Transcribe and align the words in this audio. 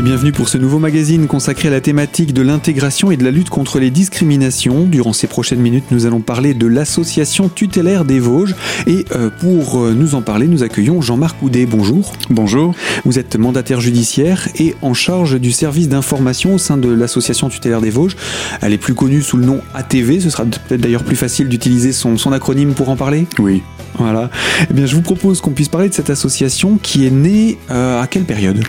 Et 0.00 0.02
bienvenue 0.02 0.32
pour 0.32 0.48
ce 0.48 0.56
nouveau 0.56 0.78
magazine 0.78 1.26
consacré 1.26 1.68
à 1.68 1.70
la 1.70 1.82
thématique 1.82 2.32
de 2.32 2.40
l'intégration 2.40 3.10
et 3.10 3.18
de 3.18 3.24
la 3.24 3.30
lutte 3.30 3.50
contre 3.50 3.78
les 3.78 3.90
discriminations. 3.90 4.84
Durant 4.84 5.12
ces 5.12 5.26
prochaines 5.26 5.60
minutes, 5.60 5.84
nous 5.90 6.06
allons 6.06 6.20
parler 6.20 6.54
de 6.54 6.66
l'association 6.66 7.50
tutélaire 7.50 8.06
des 8.06 8.18
Vosges. 8.18 8.54
Et 8.86 9.04
euh, 9.14 9.28
pour 9.28 9.78
euh, 9.78 9.92
nous 9.92 10.14
en 10.14 10.22
parler, 10.22 10.46
nous 10.46 10.62
accueillons 10.62 11.02
Jean-Marc 11.02 11.42
Houdet. 11.42 11.66
Bonjour. 11.66 12.14
Bonjour. 12.30 12.74
Vous 13.04 13.18
êtes 13.18 13.36
mandataire 13.36 13.82
judiciaire 13.82 14.48
et 14.58 14.74
en 14.80 14.94
charge 14.94 15.38
du 15.38 15.52
service 15.52 15.90
d'information 15.90 16.54
au 16.54 16.58
sein 16.58 16.78
de 16.78 16.88
l'association 16.88 17.50
tutélaire 17.50 17.82
des 17.82 17.90
Vosges. 17.90 18.16
Elle 18.62 18.72
est 18.72 18.78
plus 18.78 18.94
connue 18.94 19.20
sous 19.20 19.36
le 19.36 19.44
nom 19.44 19.60
ATV. 19.74 20.20
Ce 20.20 20.30
sera 20.30 20.46
peut-être 20.46 20.80
d'ailleurs 20.80 21.04
plus 21.04 21.16
facile 21.16 21.50
d'utiliser 21.50 21.92
son, 21.92 22.16
son 22.16 22.32
acronyme 22.32 22.72
pour 22.72 22.88
en 22.88 22.96
parler. 22.96 23.26
Oui. 23.38 23.62
Voilà. 23.98 24.30
Eh 24.70 24.72
bien, 24.72 24.86
je 24.86 24.94
vous 24.94 25.02
propose 25.02 25.42
qu'on 25.42 25.50
puisse 25.50 25.68
parler 25.68 25.90
de 25.90 25.94
cette 25.94 26.08
association 26.08 26.78
qui 26.82 27.06
est 27.06 27.10
née 27.10 27.58
euh, 27.70 28.00
à 28.00 28.06
quelle 28.06 28.24
période? 28.24 28.64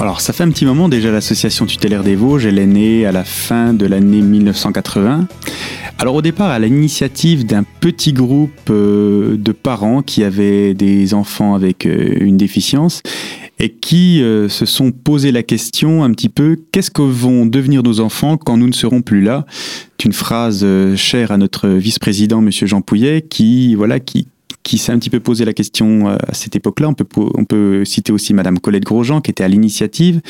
Alors, 0.00 0.22
ça 0.22 0.32
fait 0.32 0.44
un 0.44 0.50
petit 0.50 0.64
moment 0.64 0.88
déjà 0.88 1.10
l'association 1.10 1.66
tutélaire 1.66 2.02
des 2.02 2.16
Vosges. 2.16 2.46
Elle 2.46 2.58
est 2.58 2.64
née 2.64 3.04
à 3.04 3.12
la 3.12 3.22
fin 3.22 3.74
de 3.74 3.84
l'année 3.84 4.22
1980. 4.22 5.28
Alors, 5.98 6.14
au 6.14 6.22
départ, 6.22 6.48
à 6.48 6.58
l'initiative 6.58 7.44
d'un 7.44 7.64
petit 7.80 8.14
groupe 8.14 8.70
euh, 8.70 9.36
de 9.36 9.52
parents 9.52 10.00
qui 10.00 10.24
avaient 10.24 10.72
des 10.72 11.12
enfants 11.12 11.54
avec 11.54 11.84
euh, 11.84 12.16
une 12.18 12.38
déficience 12.38 13.02
et 13.58 13.68
qui 13.68 14.22
euh, 14.22 14.48
se 14.48 14.64
sont 14.64 14.90
posé 14.90 15.32
la 15.32 15.42
question 15.42 16.02
un 16.02 16.10
petit 16.12 16.30
peu 16.30 16.56
qu'est-ce 16.72 16.90
que 16.90 17.02
vont 17.02 17.44
devenir 17.44 17.82
nos 17.82 18.00
enfants 18.00 18.38
quand 18.38 18.56
nous 18.56 18.68
ne 18.68 18.72
serons 18.72 19.02
plus 19.02 19.20
là? 19.20 19.44
C'est 19.98 20.06
une 20.06 20.14
phrase 20.14 20.66
chère 20.96 21.30
à 21.30 21.36
notre 21.36 21.68
vice-président, 21.68 22.40
Monsieur 22.40 22.66
Jean 22.66 22.80
Pouillet, 22.80 23.20
qui 23.20 23.74
voilà 23.74 24.00
qui 24.00 24.28
qui 24.62 24.78
s'est 24.78 24.92
un 24.92 24.98
petit 24.98 25.10
peu 25.10 25.20
posé 25.20 25.44
la 25.44 25.52
question 25.52 26.08
euh, 26.08 26.16
à 26.26 26.34
cette 26.34 26.56
époque-là. 26.56 26.88
On 26.88 26.94
peut, 26.94 27.06
on 27.16 27.44
peut 27.44 27.84
citer 27.84 28.12
aussi 28.12 28.34
Madame 28.34 28.58
Colette 28.58 28.84
Grosjean, 28.84 29.20
qui 29.20 29.30
était 29.30 29.44
à 29.44 29.48
l'initiative. 29.48 30.20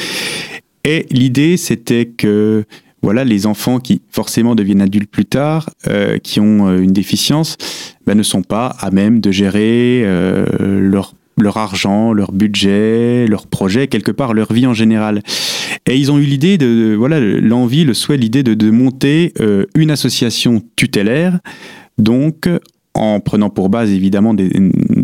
Et 0.84 1.06
l'idée, 1.10 1.56
c'était 1.56 2.06
que 2.06 2.64
voilà, 3.02 3.24
les 3.24 3.46
enfants 3.46 3.78
qui 3.78 4.02
forcément 4.10 4.54
deviennent 4.54 4.82
adultes 4.82 5.10
plus 5.10 5.24
tard, 5.24 5.70
euh, 5.88 6.18
qui 6.18 6.38
ont 6.38 6.68
euh, 6.68 6.80
une 6.80 6.92
déficience, 6.92 7.56
ben, 8.06 8.16
ne 8.16 8.22
sont 8.22 8.42
pas 8.42 8.66
à 8.78 8.90
même 8.90 9.20
de 9.20 9.30
gérer 9.30 10.04
leur 10.58 11.14
leur 11.38 11.56
argent, 11.56 12.12
leur 12.12 12.32
budget, 12.32 13.26
leur 13.26 13.46
projet, 13.46 13.86
quelque 13.86 14.10
part 14.10 14.34
leur 14.34 14.52
vie 14.52 14.66
en 14.66 14.74
général. 14.74 15.22
Et 15.86 15.96
ils 15.96 16.12
ont 16.12 16.18
eu 16.18 16.24
l'idée 16.24 16.58
de, 16.58 16.94
voilà, 16.94 17.18
l'envie, 17.18 17.84
le 17.84 17.94
souhait, 17.94 18.18
l'idée 18.18 18.42
de, 18.42 18.52
de 18.52 18.70
monter 18.70 19.32
une 19.74 19.90
association 19.90 20.62
tutélaire, 20.76 21.38
donc 21.96 22.46
en 22.94 23.20
prenant 23.20 23.50
pour 23.50 23.68
base 23.68 23.90
évidemment 23.90 24.34
des, 24.34 24.50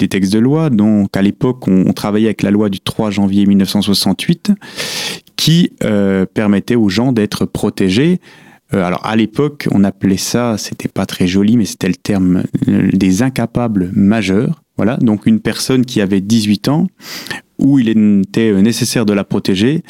textes 0.08 0.32
de 0.32 0.38
loi. 0.38 0.70
Donc 0.70 1.16
à 1.16 1.22
l'époque, 1.22 1.68
on, 1.68 1.92
travaillait 1.92 2.28
avec 2.28 2.42
la 2.42 2.50
loi 2.50 2.68
du 2.68 2.80
3 2.80 3.10
janvier 3.10 3.46
1968 3.46 4.52
qui 5.36 5.72
euh, 5.84 6.26
permettait 6.26 6.76
aux 6.76 6.88
gens 6.88 7.12
d'être 7.12 7.46
protégés. 7.46 8.20
Euh, 8.74 8.82
alors 8.82 9.04
à 9.06 9.14
l'époque, 9.16 9.68
on 9.70 9.84
appelait 9.84 10.16
ça, 10.16 10.56
c'était 10.58 10.88
pas 10.88 11.06
très 11.06 11.26
joli, 11.26 11.56
mais 11.56 11.64
c'était 11.64 11.88
le 11.88 11.94
terme 11.94 12.42
euh, 12.68 12.90
des 12.92 13.22
incapables 13.22 13.90
majeurs. 13.94 14.62
Voilà, 14.76 14.98
donc 14.98 15.24
une 15.24 15.40
personne 15.40 15.86
qui 15.86 16.02
avait 16.02 16.20
18 16.20 16.68
ans, 16.68 16.86
où 17.58 17.78
il 17.78 17.88
était 17.88 18.52
nécessaire 18.60 19.06
de 19.06 19.14
la 19.14 19.24
protéger, 19.24 19.82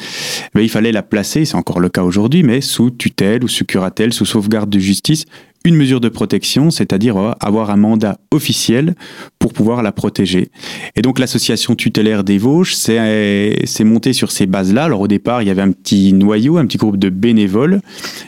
ben, 0.53 0.61
il 0.61 0.69
fallait 0.69 0.93
la 0.93 1.03
placer, 1.03 1.43
c'est 1.43 1.55
encore 1.55 1.81
le 1.81 1.89
cas 1.89 2.03
aujourd'hui, 2.03 2.41
mais 2.41 2.61
sous 2.61 2.89
tutelle 2.91 3.43
ou 3.43 3.49
sous 3.49 3.65
curatelle, 3.65 4.13
sous 4.13 4.25
sauvegarde 4.25 4.69
de 4.69 4.79
justice, 4.79 5.25
une 5.67 5.75
mesure 5.75 5.99
de 5.99 6.09
protection, 6.09 6.71
c'est-à-dire 6.71 7.17
euh, 7.17 7.31
avoir 7.39 7.69
un 7.69 7.77
mandat 7.77 8.17
officiel 8.31 8.95
pour 9.39 9.53
pouvoir 9.53 9.83
la 9.83 9.91
protéger. 9.91 10.49
Et 10.95 11.01
donc 11.01 11.19
l'association 11.19 11.75
tutélaire 11.75 12.23
des 12.23 12.37
Vosges 12.37 12.73
s'est 12.73 13.83
montée 13.83 14.13
sur 14.13 14.31
ces 14.31 14.45
bases-là. 14.45 14.85
Alors 14.85 15.01
au 15.01 15.07
départ, 15.07 15.41
il 15.41 15.47
y 15.47 15.51
avait 15.51 15.61
un 15.61 15.71
petit 15.71 16.13
noyau, 16.13 16.57
un 16.57 16.65
petit 16.65 16.77
groupe 16.77 16.97
de 16.97 17.09
bénévoles, 17.09 17.81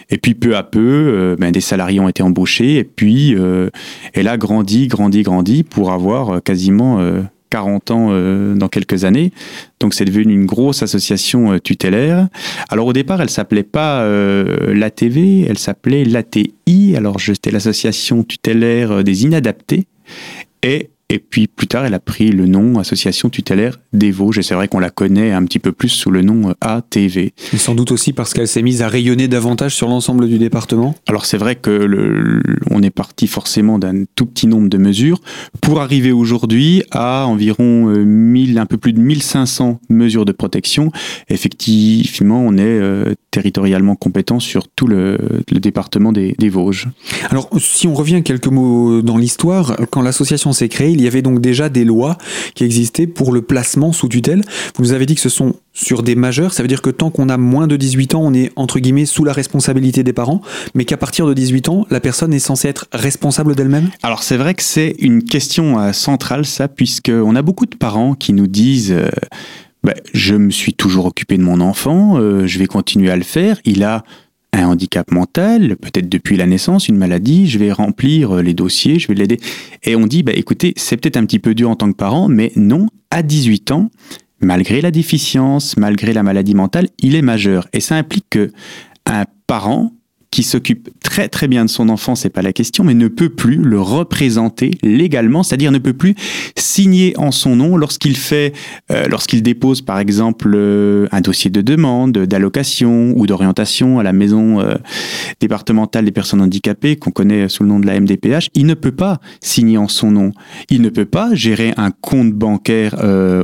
et 0.09 0.17
puis 0.17 0.35
peu 0.35 0.55
à 0.55 0.63
peu, 0.63 0.79
euh, 0.79 1.35
ben, 1.37 1.51
des 1.51 1.61
salariés 1.61 1.99
ont 1.99 2.09
été 2.09 2.23
embauchés, 2.23 2.75
et 2.75 2.83
puis 2.83 3.35
euh, 3.35 3.69
elle 4.13 4.27
a 4.27 4.37
grandi, 4.37 4.87
grandi, 4.87 5.23
grandi 5.23 5.63
pour 5.63 5.91
avoir 5.91 6.29
euh, 6.29 6.39
quasiment 6.39 6.99
euh, 6.99 7.21
40 7.49 7.91
ans 7.91 8.07
euh, 8.11 8.55
dans 8.55 8.67
quelques 8.67 9.03
années. 9.05 9.31
Donc 9.79 9.93
c'est 9.93 10.05
devenu 10.05 10.33
une 10.33 10.45
grosse 10.45 10.83
association 10.83 11.53
euh, 11.53 11.59
tutélaire. 11.59 12.27
Alors 12.69 12.87
au 12.87 12.93
départ, 12.93 13.21
elle 13.21 13.29
s'appelait 13.29 13.63
pas 13.63 14.01
euh, 14.01 14.73
l'ATV, 14.73 15.45
elle 15.49 15.57
s'appelait 15.57 16.05
l'ATI. 16.05 16.95
Alors 16.95 17.19
c'était 17.19 17.51
l'association 17.51 18.23
tutélaire 18.23 19.03
des 19.03 19.23
inadaptés. 19.23 19.85
Et, 20.63 20.89
et 21.11 21.17
puis 21.17 21.47
plus 21.47 21.65
tard, 21.65 21.85
elle 21.85 21.95
a 21.95 21.99
pris 21.99 22.31
le 22.31 22.45
nom 22.45 22.77
Association 22.77 23.29
tutélaire 23.29 23.79
des 23.93 24.11
Vosges. 24.11 24.37
Et 24.37 24.43
c'est 24.43 24.53
vrai 24.53 24.67
qu'on 24.67 24.79
la 24.79 24.91
connaît 24.91 25.31
un 25.31 25.43
petit 25.43 25.57
peu 25.57 25.71
plus 25.71 25.89
sous 25.89 26.11
le 26.11 26.21
nom 26.21 26.49
euh, 26.49 26.53
ATV. 26.61 27.33
Et 27.51 27.57
sans 27.57 27.73
doute 27.73 27.91
aussi 27.91 28.13
parce 28.13 28.33
qu'elle 28.33 28.47
s'est 28.47 28.61
mise 28.61 28.83
à 28.83 28.87
rayonner 28.87 29.27
davantage 29.27 29.73
sur 29.73 29.87
l'ensemble 29.87 30.27
du 30.27 30.37
département. 30.37 30.95
Alors 31.07 31.25
c'est 31.25 31.37
vrai 31.37 31.55
que 31.55 31.71
le, 31.71 32.43
on 32.69 32.83
est 32.83 32.91
parti 32.91 33.25
forcément 33.25 33.79
d'un 33.79 34.03
tout 34.15 34.27
petit 34.27 34.45
nombre 34.45 34.69
de 34.69 34.77
mesures 34.77 35.19
pour 35.61 35.81
arriver 35.81 36.11
aujourd'hui 36.11 36.83
à 36.91 37.25
environ 37.25 37.89
euh, 37.89 38.03
1000, 38.05 38.59
un 38.59 38.67
peu 38.67 38.77
plus 38.77 38.93
de 38.93 38.99
1500 38.99 39.79
mesures 39.89 40.25
de 40.25 40.31
protection. 40.31 40.91
Effectivement, 41.29 42.39
on 42.39 42.55
est 42.55 42.61
euh, 42.61 43.15
territorialement 43.31 43.95
compétent 43.95 44.39
sur 44.39 44.67
tout 44.67 44.85
le, 44.85 45.17
le 45.51 45.59
département 45.59 46.11
des, 46.11 46.35
des 46.37 46.49
Vosges. 46.49 46.87
Alors, 47.31 47.49
si 47.57 47.87
on 47.87 47.95
revient 47.95 48.21
quelques 48.21 48.47
mots 48.47 49.01
dans 49.01 49.17
l'histoire, 49.17 49.75
quand 49.89 50.01
l'association 50.01 50.53
s'est 50.53 50.69
créée, 50.69 50.98
il 50.99 51.05
y 51.05 51.07
avait 51.07 51.21
donc 51.21 51.41
déjà 51.41 51.69
des 51.69 51.85
lois 51.85 52.17
qui 52.55 52.63
existaient 52.63 53.07
pour 53.07 53.31
le 53.31 53.41
placement 53.41 53.91
sous 53.91 54.07
tutelle. 54.07 54.41
Vous 54.75 54.83
nous 54.83 54.93
avez 54.93 55.05
dit 55.05 55.15
que 55.15 55.21
ce 55.21 55.29
sont 55.29 55.55
sur 55.73 56.03
des 56.03 56.15
majeurs, 56.15 56.53
ça 56.53 56.61
veut 56.61 56.67
dire 56.67 56.81
que 56.81 56.89
tant 56.89 57.09
qu'on 57.09 57.29
a 57.29 57.37
moins 57.37 57.67
de 57.67 57.77
18 57.77 58.15
ans, 58.15 58.21
on 58.23 58.33
est 58.33 58.51
entre 58.55 58.79
guillemets 58.79 59.05
sous 59.05 59.23
la 59.23 59.33
responsabilité 59.33 60.03
des 60.03 60.13
parents, 60.13 60.41
mais 60.75 60.85
qu'à 60.85 60.97
partir 60.97 61.25
de 61.25 61.33
18 61.33 61.69
ans, 61.69 61.85
la 61.89 61.99
personne 61.99 62.33
est 62.33 62.39
censée 62.39 62.67
être 62.67 62.87
responsable 62.91 63.55
d'elle-même? 63.55 63.89
Alors 64.03 64.23
c'est 64.23 64.37
vrai 64.37 64.53
que 64.53 64.63
c'est 64.63 64.95
une 64.99 65.23
question 65.23 65.79
euh, 65.79 65.93
centrale 65.93 66.45
ça, 66.45 66.67
puisque 66.67 67.11
on 67.13 67.35
a 67.35 67.41
beaucoup 67.41 67.65
de 67.65 67.75
parents 67.75 68.13
qui 68.13 68.33
nous 68.33 68.47
disent 68.47 68.91
euh, 68.91 69.07
Bah, 69.83 69.93
je 70.13 70.35
me 70.35 70.51
suis 70.51 70.73
toujours 70.73 71.05
occupé 71.05 71.37
de 71.37 71.43
mon 71.43 71.61
enfant, 71.61 72.17
euh, 72.17 72.45
je 72.45 72.59
vais 72.59 72.67
continuer 72.67 73.09
à 73.09 73.15
le 73.15 73.23
faire. 73.23 73.59
Il 73.63 73.83
a 73.83 74.03
un 74.53 74.65
handicap 74.65 75.11
mental, 75.11 75.77
peut-être 75.77 76.09
depuis 76.09 76.37
la 76.37 76.47
naissance, 76.47 76.87
une 76.87 76.97
maladie, 76.97 77.47
je 77.47 77.59
vais 77.59 77.71
remplir 77.71 78.37
euh, 78.37 78.41
les 78.41 78.53
dossiers, 78.53 78.99
je 78.99 79.07
vais 79.07 79.13
l'aider. 79.13 79.39
Et 79.83 79.95
on 79.95 80.07
dit, 80.07 80.23
bah, 80.23 80.33
écoutez, 80.35 80.73
c'est 80.75 80.97
peut-être 80.97 81.17
un 81.17 81.25
petit 81.25 81.39
peu 81.39 81.53
dur 81.53 81.69
en 81.69 81.75
tant 81.75 81.91
que 81.91 81.97
parent, 81.97 82.27
mais 82.27 82.51
non, 82.55 82.87
à 83.11 83.21
18 83.21 83.71
ans, 83.71 83.89
malgré 84.41 84.81
la 84.81 84.91
déficience, 84.91 85.77
malgré 85.77 86.13
la 86.13 86.23
maladie 86.23 86.55
mentale, 86.55 86.87
il 86.99 87.15
est 87.15 87.21
majeur. 87.21 87.67
Et 87.73 87.79
ça 87.79 87.95
implique 87.95 88.25
que 88.29 88.51
un 89.05 89.25
parent 89.47 89.91
qui 90.31 90.43
s'occupe 90.43 90.89
très 91.01 91.27
très 91.27 91.47
bien 91.47 91.65
de 91.65 91.69
son 91.69 91.89
enfant, 91.89 92.15
c'est 92.15 92.29
pas 92.29 92.41
la 92.41 92.53
question, 92.53 92.83
mais 92.83 92.93
ne 92.93 93.07
peut 93.07 93.29
plus 93.29 93.55
le 93.55 93.81
représenter 93.81 94.71
légalement, 94.83 95.41
c'est-à-dire 95.43 95.71
ne 95.71 95.79
peut 95.79 95.93
plus 95.93 96.15
signer 96.55 97.17
en 97.17 97.31
son 97.31 97.55
nom 97.55 97.77
lorsqu'il 97.77 98.15
fait, 98.15 98.53
euh, 98.91 99.07
lorsqu'il 99.07 99.41
dépose 99.41 99.81
par 99.81 99.99
exemple 99.99 100.51
euh, 100.53 101.07
un 101.11 101.21
dossier 101.21 101.49
de 101.49 101.61
demande 101.61 102.11
d'allocation 102.11 103.13
ou 103.15 103.25
d'orientation 103.25 103.99
à 103.99 104.03
la 104.03 104.13
maison 104.13 104.59
euh, 104.59 104.75
départementale 105.39 106.05
des 106.05 106.11
personnes 106.11 106.41
handicapées 106.41 106.95
qu'on 106.95 107.11
connaît 107.11 107.49
sous 107.49 107.63
le 107.63 107.69
nom 107.69 107.79
de 107.79 107.87
la 107.87 107.99
MDPH, 107.99 108.49
il 108.53 108.67
ne 108.67 108.75
peut 108.75 108.91
pas 108.91 109.19
signer 109.41 109.77
en 109.77 109.87
son 109.87 110.11
nom. 110.11 110.31
Il 110.69 110.81
ne 110.81 110.89
peut 110.89 111.05
pas 111.05 111.33
gérer 111.33 111.73
un 111.77 111.91
compte 111.91 112.31
bancaire 112.33 112.95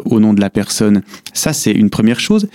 au 0.05 0.19
nom 0.19 0.33
de 0.33 0.41
la 0.41 0.49
personne. 0.49 1.01
Ça, 1.33 1.53
c'est 1.53 1.71
une 1.71 1.89
première 1.89 2.19
chose. 2.19 2.47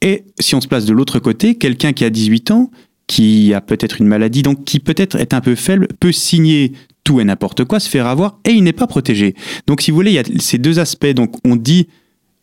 Et 0.00 0.24
si 0.38 0.54
on 0.54 0.60
se 0.60 0.68
place 0.68 0.84
de 0.84 0.92
l'autre 0.92 1.18
côté, 1.18 1.56
quelqu'un 1.56 1.92
qui 1.92 2.04
a 2.04 2.10
18 2.10 2.50
ans, 2.52 2.70
qui 3.08 3.52
a 3.54 3.60
peut-être 3.60 4.00
une 4.00 4.06
maladie, 4.06 4.42
donc 4.42 4.64
qui 4.64 4.78
peut-être 4.78 5.16
est 5.16 5.34
un 5.34 5.40
peu 5.40 5.56
faible, 5.56 5.88
peut 5.98 6.12
signer 6.12 6.72
tout 7.02 7.20
et 7.20 7.24
n'importe 7.24 7.64
quoi, 7.64 7.80
se 7.80 7.88
faire 7.88 8.06
avoir, 8.06 8.38
et 8.44 8.50
il 8.50 8.62
n'est 8.62 8.72
pas 8.72 8.86
protégé. 8.86 9.34
Donc 9.66 9.80
si 9.80 9.90
vous 9.90 9.96
voulez, 9.96 10.12
il 10.12 10.14
y 10.14 10.18
a 10.18 10.24
ces 10.38 10.58
deux 10.58 10.78
aspects. 10.78 11.06
Donc 11.06 11.34
on 11.44 11.56
dit, 11.56 11.88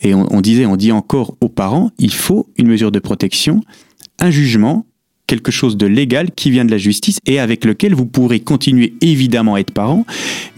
et 0.02 0.14
on, 0.14 0.28
on 0.34 0.42
disait, 0.42 0.66
on 0.66 0.76
dit 0.76 0.92
encore 0.92 1.38
aux 1.40 1.50
parents, 1.50 1.92
il 2.00 2.12
faut 2.12 2.50
une 2.58 2.68
mesure 2.68 2.92
de 2.92 3.00
protection, 3.00 3.62
un 4.20 4.32
jugement, 4.32 4.86
quelque 5.28 5.52
chose 5.52 5.78
de 5.78 5.86
légal 5.86 6.32
qui 6.32 6.52
vient 6.52 6.66
de 6.66 6.72
la 6.72 6.78
justice 6.78 7.20
et 7.26 7.40
avec 7.40 7.66
lequel 7.66 7.96
vous 7.96 8.06
pourrez 8.06 8.40
continuer 8.40 8.94
évidemment 9.02 9.56
à 9.56 9.60
être 9.60 9.72
parent, 9.72 10.06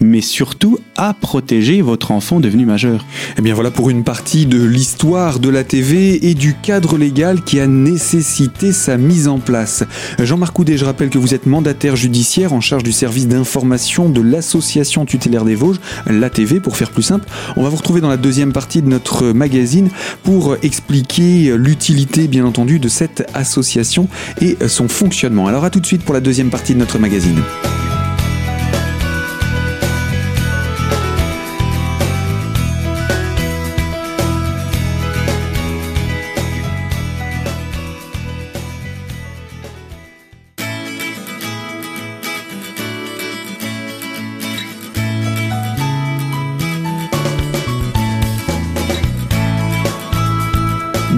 mais 0.00 0.20
surtout 0.20 0.78
à 0.96 1.14
protéger 1.14 1.80
votre 1.82 2.10
enfant 2.10 2.40
devenu 2.40 2.66
majeur. 2.66 3.04
Eh 3.38 3.42
bien 3.42 3.54
voilà 3.54 3.70
pour 3.70 3.90
une 3.90 4.04
partie 4.04 4.46
de 4.46 4.62
l'histoire 4.62 5.38
de 5.38 5.48
la 5.48 5.64
TV 5.64 6.28
et 6.28 6.34
du 6.34 6.54
cadre 6.54 6.98
légal 6.98 7.42
qui 7.42 7.60
a 7.60 7.66
nécessité 7.66 8.72
sa 8.72 8.96
mise 8.96 9.28
en 9.28 9.38
place. 9.38 9.84
Jean-Marc 10.18 10.58
Houdet, 10.58 10.76
je 10.76 10.84
rappelle 10.84 11.10
que 11.10 11.18
vous 11.18 11.34
êtes 11.34 11.46
mandataire 11.46 11.96
judiciaire 11.96 12.52
en 12.52 12.60
charge 12.60 12.82
du 12.82 12.92
service 12.92 13.28
d'information 13.28 14.08
de 14.08 14.20
l'association 14.20 15.04
tutélaire 15.04 15.44
des 15.44 15.54
Vosges, 15.54 15.80
l'ATV 16.06 16.60
pour 16.60 16.76
faire 16.76 16.90
plus 16.90 17.02
simple. 17.02 17.26
On 17.56 17.62
va 17.62 17.68
vous 17.68 17.76
retrouver 17.76 18.00
dans 18.00 18.08
la 18.08 18.16
deuxième 18.16 18.52
partie 18.52 18.82
de 18.82 18.88
notre 18.88 19.32
magazine 19.32 19.90
pour 20.22 20.56
expliquer 20.62 21.56
l'utilité 21.56 22.28
bien 22.28 22.44
entendu 22.44 22.78
de 22.78 22.88
cette 22.88 23.26
association 23.34 24.08
et 24.40 24.57
son 24.66 24.88
fonctionnement. 24.88 25.46
Alors 25.46 25.64
à 25.64 25.70
tout 25.70 25.80
de 25.80 25.86
suite 25.86 26.04
pour 26.04 26.14
la 26.14 26.20
deuxième 26.20 26.50
partie 26.50 26.74
de 26.74 26.78
notre 26.78 26.98
magazine. 26.98 27.40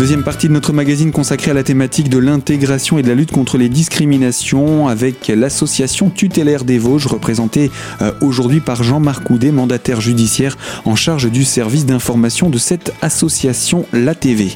Deuxième 0.00 0.22
partie 0.22 0.48
de 0.48 0.54
notre 0.54 0.72
magazine 0.72 1.12
consacrée 1.12 1.50
à 1.50 1.54
la 1.54 1.62
thématique 1.62 2.08
de 2.08 2.16
l'intégration 2.16 2.96
et 2.96 3.02
de 3.02 3.08
la 3.08 3.14
lutte 3.14 3.32
contre 3.32 3.58
les 3.58 3.68
discriminations 3.68 4.88
avec 4.88 5.28
l'association 5.28 6.08
tutélaire 6.08 6.64
des 6.64 6.78
Vosges 6.78 7.06
représentée 7.06 7.70
euh, 8.00 8.10
aujourd'hui 8.22 8.60
par 8.60 8.82
Jean-Marc 8.82 9.28
Houdet, 9.28 9.52
mandataire 9.52 10.00
judiciaire 10.00 10.56
en 10.86 10.96
charge 10.96 11.30
du 11.30 11.44
service 11.44 11.84
d'information 11.84 12.48
de 12.48 12.56
cette 12.56 12.94
association 13.02 13.84
La 13.92 14.14
TV. 14.14 14.52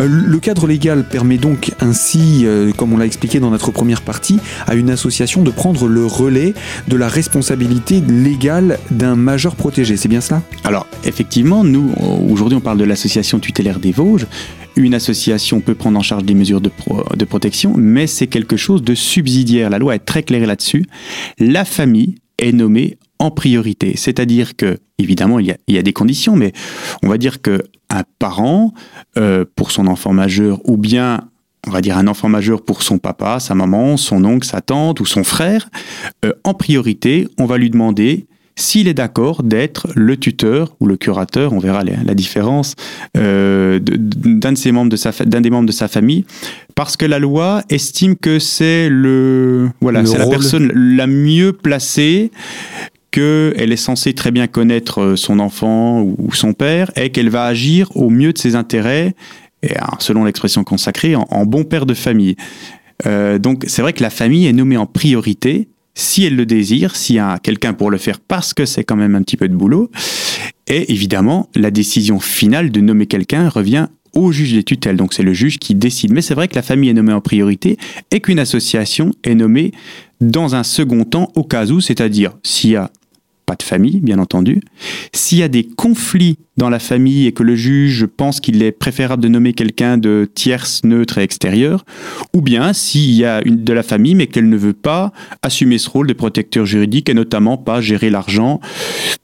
Euh, 0.00 0.08
le 0.08 0.38
cadre 0.40 0.66
légal 0.66 1.04
permet 1.08 1.38
donc 1.38 1.70
ainsi, 1.78 2.40
euh, 2.42 2.72
comme 2.72 2.92
on 2.92 2.96
l'a 2.96 3.06
expliqué 3.06 3.38
dans 3.38 3.50
notre 3.50 3.70
première 3.70 4.02
partie, 4.02 4.40
à 4.66 4.74
une 4.74 4.90
association 4.90 5.42
de 5.42 5.52
prendre 5.52 5.86
le 5.86 6.06
relais 6.06 6.54
de 6.88 6.96
la 6.96 7.06
responsabilité 7.06 8.00
légale 8.00 8.80
d'un 8.90 9.14
majeur 9.14 9.54
protégé. 9.54 9.96
C'est 9.96 10.08
bien 10.08 10.20
cela? 10.20 10.42
Alors 10.64 10.88
effectivement, 11.04 11.62
nous 11.62 11.92
aujourd'hui 12.28 12.58
on 12.58 12.60
parle 12.60 12.78
de 12.78 12.84
l'association 12.84 13.38
tutélaire 13.38 13.78
des 13.78 13.92
Vosges 13.92 14.26
une 14.78 14.94
association 14.94 15.60
peut 15.60 15.74
prendre 15.74 15.98
en 15.98 16.02
charge 16.02 16.24
des 16.24 16.34
mesures 16.34 16.60
de, 16.60 16.70
protection, 17.24 17.74
mais 17.76 18.06
c'est 18.06 18.28
quelque 18.28 18.56
chose 18.56 18.82
de 18.82 18.94
subsidiaire. 18.94 19.70
La 19.70 19.78
loi 19.78 19.94
est 19.94 20.04
très 20.04 20.22
claire 20.22 20.46
là-dessus. 20.46 20.84
La 21.38 21.64
famille 21.64 22.14
est 22.38 22.52
nommée 22.52 22.98
en 23.18 23.30
priorité. 23.30 23.94
C'est-à-dire 23.96 24.56
que, 24.56 24.78
évidemment, 24.98 25.40
il 25.40 25.46
y, 25.46 25.50
a, 25.50 25.56
il 25.66 25.74
y, 25.74 25.78
a, 25.78 25.82
des 25.82 25.92
conditions, 25.92 26.36
mais 26.36 26.52
on 27.02 27.08
va 27.08 27.18
dire 27.18 27.42
que 27.42 27.62
un 27.90 28.04
parent, 28.18 28.72
euh, 29.16 29.44
pour 29.56 29.72
son 29.72 29.88
enfant 29.88 30.12
majeur, 30.12 30.60
ou 30.64 30.76
bien 30.76 31.28
on 31.66 31.70
va 31.70 31.80
dire 31.80 31.98
un 31.98 32.06
enfant 32.06 32.28
majeur 32.28 32.64
pour 32.64 32.82
son 32.82 32.98
papa, 32.98 33.40
sa 33.40 33.54
maman, 33.54 33.96
son 33.96 34.24
oncle, 34.24 34.46
sa 34.46 34.60
tante 34.60 35.00
ou 35.00 35.06
son 35.06 35.24
frère, 35.24 35.68
euh, 36.24 36.32
en 36.44 36.54
priorité, 36.54 37.28
on 37.38 37.46
va 37.46 37.58
lui 37.58 37.70
demander 37.70 38.26
s'il 38.58 38.88
est 38.88 38.94
d'accord 38.94 39.44
d'être 39.44 39.88
le 39.94 40.16
tuteur 40.16 40.74
ou 40.80 40.86
le 40.86 40.96
curateur, 40.96 41.52
on 41.52 41.60
verra 41.60 41.84
la, 41.84 42.14
différence, 42.14 42.74
euh, 43.16 43.78
d'un 43.80 44.52
de 44.52 44.70
membres 44.72 44.90
de 44.90 44.96
sa, 44.96 45.12
d'un 45.12 45.40
des 45.40 45.50
membres 45.50 45.66
de 45.66 45.72
sa 45.72 45.86
famille, 45.86 46.24
parce 46.74 46.96
que 46.96 47.06
la 47.06 47.20
loi 47.20 47.62
estime 47.70 48.16
que 48.16 48.40
c'est 48.40 48.88
le, 48.88 49.70
voilà, 49.80 50.04
c'est 50.04 50.18
la 50.18 50.26
personne 50.26 50.72
la 50.74 51.06
mieux 51.06 51.52
placée 51.52 52.32
qu'elle 53.12 53.72
est 53.72 53.76
censée 53.76 54.12
très 54.12 54.32
bien 54.32 54.48
connaître 54.48 55.00
euh, 55.00 55.16
son 55.16 55.38
enfant 55.38 56.02
ou 56.02 56.34
son 56.34 56.52
père 56.52 56.90
et 56.96 57.10
qu'elle 57.10 57.30
va 57.30 57.44
agir 57.44 57.88
au 57.94 58.10
mieux 58.10 58.32
de 58.32 58.38
ses 58.38 58.56
intérêts 58.56 59.14
et 59.62 59.74
selon 59.98 60.24
l'expression 60.24 60.64
consacrée, 60.64 61.16
en, 61.16 61.46
bon 61.46 61.64
père 61.64 61.86
de 61.86 61.94
famille. 61.94 62.36
Euh, 63.06 63.38
donc 63.38 63.64
c'est 63.66 63.82
vrai 63.82 63.92
que 63.92 64.02
la 64.02 64.10
famille 64.10 64.46
est 64.46 64.52
nommée 64.52 64.76
en 64.76 64.86
priorité 64.86 65.68
si 65.98 66.24
elle 66.24 66.36
le 66.36 66.46
désire, 66.46 66.94
s'il 66.94 67.16
y 67.16 67.18
a 67.18 67.38
quelqu'un 67.38 67.74
pour 67.74 67.90
le 67.90 67.98
faire 67.98 68.20
parce 68.20 68.54
que 68.54 68.64
c'est 68.64 68.84
quand 68.84 68.96
même 68.96 69.16
un 69.16 69.22
petit 69.22 69.36
peu 69.36 69.48
de 69.48 69.54
boulot. 69.54 69.90
Et 70.68 70.92
évidemment, 70.92 71.48
la 71.54 71.70
décision 71.70 72.20
finale 72.20 72.70
de 72.70 72.80
nommer 72.80 73.06
quelqu'un 73.06 73.48
revient 73.48 73.88
au 74.14 74.30
juge 74.30 74.52
des 74.52 74.62
tutelles. 74.62 74.96
Donc 74.96 75.12
c'est 75.12 75.24
le 75.24 75.32
juge 75.32 75.58
qui 75.58 75.74
décide. 75.74 76.12
Mais 76.12 76.22
c'est 76.22 76.34
vrai 76.34 76.46
que 76.46 76.54
la 76.54 76.62
famille 76.62 76.88
est 76.88 76.94
nommée 76.94 77.12
en 77.12 77.20
priorité 77.20 77.76
et 78.12 78.20
qu'une 78.20 78.38
association 78.38 79.12
est 79.24 79.34
nommée 79.34 79.72
dans 80.20 80.54
un 80.54 80.62
second 80.62 81.04
temps 81.04 81.32
au 81.34 81.42
cas 81.42 81.66
où, 81.66 81.80
c'est-à-dire 81.80 82.32
s'il 82.44 82.70
y 82.70 82.76
a 82.76 82.90
pas 83.48 83.56
de 83.56 83.62
famille, 83.62 84.00
bien 84.00 84.18
entendu. 84.18 84.60
S'il 85.14 85.38
y 85.38 85.42
a 85.42 85.48
des 85.48 85.64
conflits 85.64 86.36
dans 86.58 86.68
la 86.68 86.78
famille 86.78 87.26
et 87.26 87.32
que 87.32 87.42
le 87.42 87.56
juge 87.56 88.04
pense 88.04 88.40
qu'il 88.40 88.62
est 88.62 88.72
préférable 88.72 89.22
de 89.22 89.28
nommer 89.28 89.54
quelqu'un 89.54 89.96
de 89.96 90.28
tierce, 90.34 90.82
neutre 90.84 91.16
et 91.16 91.22
extérieur, 91.22 91.86
ou 92.34 92.42
bien 92.42 92.74
s'il 92.74 93.12
y 93.12 93.24
a 93.24 93.40
une 93.46 93.64
de 93.64 93.72
la 93.72 93.82
famille 93.82 94.14
mais 94.14 94.26
qu'elle 94.26 94.50
ne 94.50 94.56
veut 94.56 94.74
pas 94.74 95.12
assumer 95.42 95.78
ce 95.78 95.88
rôle 95.88 96.08
de 96.08 96.12
protecteur 96.12 96.66
juridique 96.66 97.08
et 97.08 97.14
notamment 97.14 97.56
pas 97.56 97.80
gérer 97.80 98.10
l'argent 98.10 98.60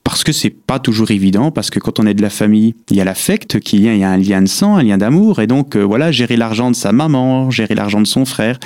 parce 0.05 0.25
que 0.25 0.33
c'est 0.33 0.51
pas 0.51 0.79
toujours 0.79 1.11
évident 1.11 1.51
parce 1.51 1.69
que 1.69 1.81
quand 1.81 2.01
on 2.01 2.07
est 2.07 2.15
de 2.15 2.23
la 2.23 2.31
famille, 2.31 2.75
il 2.91 2.97
y 2.97 3.03
a 3.03 3.05
l'affect 3.05 3.61
qui 3.61 3.77
il 3.77 3.97
y 3.97 4.05
a 4.05 4.11
un 4.11 4.17
lien 4.17 4.41
de 4.41 4.49
sang, 4.49 4.77
un 4.77 4.83
lien 4.83 4.97
d'amour 4.97 5.41
et 5.41 5.47
donc 5.47 5.77
euh, 5.77 5.83
voilà, 5.83 6.13
gérer 6.13 6.39
l'argent 6.39 6.71
de 6.71 6.77
sa 6.77 6.93
maman, 6.93 7.51
gérer 7.51 7.75
l'argent 7.75 8.01
de 8.01 8.07
son 8.07 8.25
frère, 8.25 8.59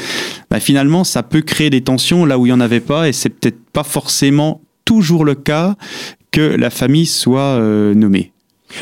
bah, 0.51 0.61
finalement 0.61 1.03
ça 1.03 1.25
peut 1.25 1.41
créer 1.41 1.71
des 1.71 1.81
tensions 1.81 2.25
là 2.27 2.39
où 2.39 2.47
il 2.47 2.51
y 2.51 2.53
en 2.53 2.61
avait 2.61 2.81
pas 2.81 3.09
et 3.09 3.13
c'est 3.13 3.31
peut-être 3.31 3.59
pas 3.73 3.83
forcément 3.83 4.61
toujours 4.88 5.26
le 5.26 5.35
cas 5.35 5.75
que 6.31 6.40
la 6.40 6.70
famille 6.70 7.05
soit 7.05 7.58
euh, 7.61 7.93
nommée. 7.93 8.32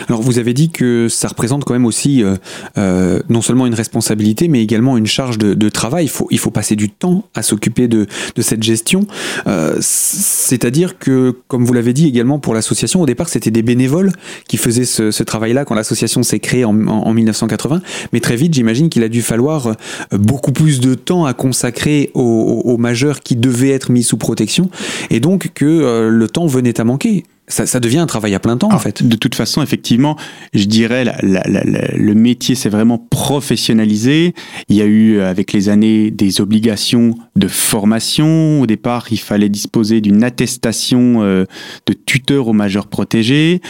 Alors 0.08 0.22
vous 0.22 0.38
avez 0.38 0.54
dit 0.54 0.70
que 0.70 1.08
ça 1.08 1.28
représente 1.28 1.64
quand 1.64 1.72
même 1.72 1.86
aussi 1.86 2.22
euh, 2.22 2.36
euh, 2.78 3.20
non 3.28 3.42
seulement 3.42 3.66
une 3.66 3.74
responsabilité, 3.74 4.48
mais 4.48 4.62
également 4.62 4.96
une 4.96 5.06
charge 5.06 5.38
de, 5.38 5.68
travail. 5.68 6.10
Il 6.30 6.38
faut, 6.38 6.50
passer 6.50 6.76
du 6.76 6.88
temps 6.88 7.24
à 7.34 7.42
s'occuper 7.42 7.88
de, 7.88 8.06
cette 8.38 8.62
gestion. 8.62 9.06
Euh, 9.46 9.76
c'est-à-dire 9.80 10.98
que, 10.98 11.34
comme 11.48 11.64
vous 11.64 11.72
l'avez 11.72 11.92
dit 11.92 12.06
également 12.06 12.38
pour 12.38 12.54
l'association, 12.54 13.02
au 13.02 13.06
départ 13.06 13.28
c'était 13.28 13.50
des 13.50 13.62
bénévoles 13.62 14.12
qui 14.48 14.56
faisaient 14.56 14.84
ce, 14.84 15.22
travail-là 15.22 15.64
quand 15.64 15.74
l'association 15.74 16.22
s'est 16.22 16.38
créée 16.38 16.64
en, 16.64 16.72
1980. 16.72 17.82
Mais 18.12 18.20
très 18.20 18.36
vite, 18.36 18.54
j'imagine 18.54 18.88
qu'il 18.88 19.02
a 19.02 19.08
dû 19.08 19.22
falloir 19.22 19.74
beaucoup 20.12 20.52
plus 20.52 20.80
de 20.80 20.94
temps 20.94 21.24
à 21.24 21.34
consacrer 21.34 22.10
aux 22.14 22.76
majeurs 22.78 23.20
qui 23.20 23.34
devaient 23.34 23.70
être 23.70 23.90
mis 23.90 24.04
sous 24.04 24.16
protection, 24.16 24.70
et 25.10 25.20
donc 25.20 25.50
que 25.54 26.08
le 26.08 26.28
temps 26.28 26.46
venait 26.46 26.80
à 26.80 26.84
manquer 26.84 27.24
ça, 27.48 27.80
devient 27.80 27.98
un 27.98 28.06
travail 28.06 28.34
à 28.34 28.40
plein 28.40 28.56
temps, 28.56 28.72
en 28.72 28.78
fait. 28.78 29.06
De 29.06 29.16
toute 29.16 29.36
façon, 29.36 29.62
effectivement, 29.62 30.16
je 30.52 30.64
dirais, 30.64 31.04
le 31.22 32.14
métier 32.14 32.56
s'est 32.56 32.68
vraiment 32.68 32.98
professionnalisé. 32.98 34.34
Il 34.68 34.76
y 34.76 34.82
a 34.82 34.84
eu, 34.84 35.20
avec 35.20 35.52
les 35.52 35.68
années, 35.68 36.10
des 36.10 36.40
obligations 36.40 37.16
de 37.36 37.46
formation. 37.46 38.60
Au 38.60 38.66
départ, 38.66 39.06
il 39.12 39.20
fallait 39.20 39.48
disposer 39.48 40.00
d'une 40.00 40.24
attestation 40.24 41.22
euh, 41.22 41.44
de 41.86 41.92
tuteur 41.92 42.48
au 42.48 42.52
majeur 42.52 42.88
protégé. 42.88 43.60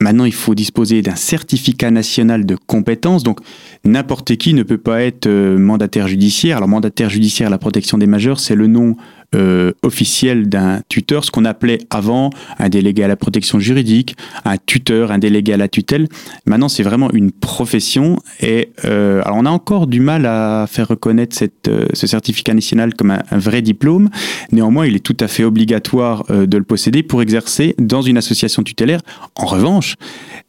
Maintenant, 0.00 0.24
il 0.24 0.32
faut 0.32 0.54
disposer 0.54 1.00
d'un 1.00 1.14
certificat 1.14 1.90
national 1.90 2.44
de 2.44 2.56
compétences. 2.66 3.22
Donc, 3.22 3.40
n'importe 3.84 4.36
qui 4.36 4.52
ne 4.52 4.62
peut 4.62 4.78
pas 4.78 5.02
être 5.02 5.26
euh, 5.26 5.58
mandataire 5.58 6.08
judiciaire. 6.08 6.56
Alors, 6.56 6.68
mandataire 6.68 7.10
judiciaire 7.10 7.48
à 7.48 7.50
la 7.50 7.58
protection 7.58 7.98
des 7.98 8.06
majeurs, 8.06 8.40
c'est 8.40 8.56
le 8.56 8.66
nom 8.66 8.96
euh, 9.34 9.72
officiel 9.82 10.48
d'un 10.48 10.80
tuteur, 10.88 11.24
ce 11.24 11.30
qu'on 11.30 11.44
appelait 11.44 11.78
avant 11.90 12.30
un 12.58 12.68
délégué 12.68 13.04
à 13.04 13.08
la 13.08 13.16
protection 13.16 13.58
juridique, 13.58 14.16
un 14.44 14.56
tuteur, 14.64 15.10
un 15.10 15.18
délégué 15.18 15.52
à 15.52 15.56
la 15.56 15.68
tutelle. 15.68 16.08
Maintenant, 16.46 16.68
c'est 16.68 16.82
vraiment 16.82 17.10
une 17.12 17.32
profession 17.32 18.18
et 18.40 18.70
euh, 18.84 19.22
alors 19.24 19.38
on 19.38 19.46
a 19.46 19.50
encore 19.50 19.86
du 19.86 20.00
mal 20.00 20.26
à 20.26 20.66
faire 20.68 20.88
reconnaître 20.88 21.36
cette, 21.36 21.68
euh, 21.68 21.86
ce 21.92 22.06
certificat 22.06 22.54
national 22.54 22.94
comme 22.94 23.10
un, 23.10 23.22
vrai 23.32 23.62
diplôme. 23.62 24.10
Néanmoins, 24.52 24.86
il 24.86 24.96
est 24.96 25.04
tout 25.04 25.16
à 25.20 25.28
fait 25.28 25.44
obligatoire 25.44 26.24
euh, 26.30 26.46
de 26.46 26.58
le 26.58 26.64
posséder 26.64 27.02
pour 27.02 27.22
exercer 27.22 27.74
dans 27.78 28.02
une 28.02 28.16
association 28.16 28.62
tutélaire. 28.62 29.00
En 29.36 29.46
revanche, 29.46 29.96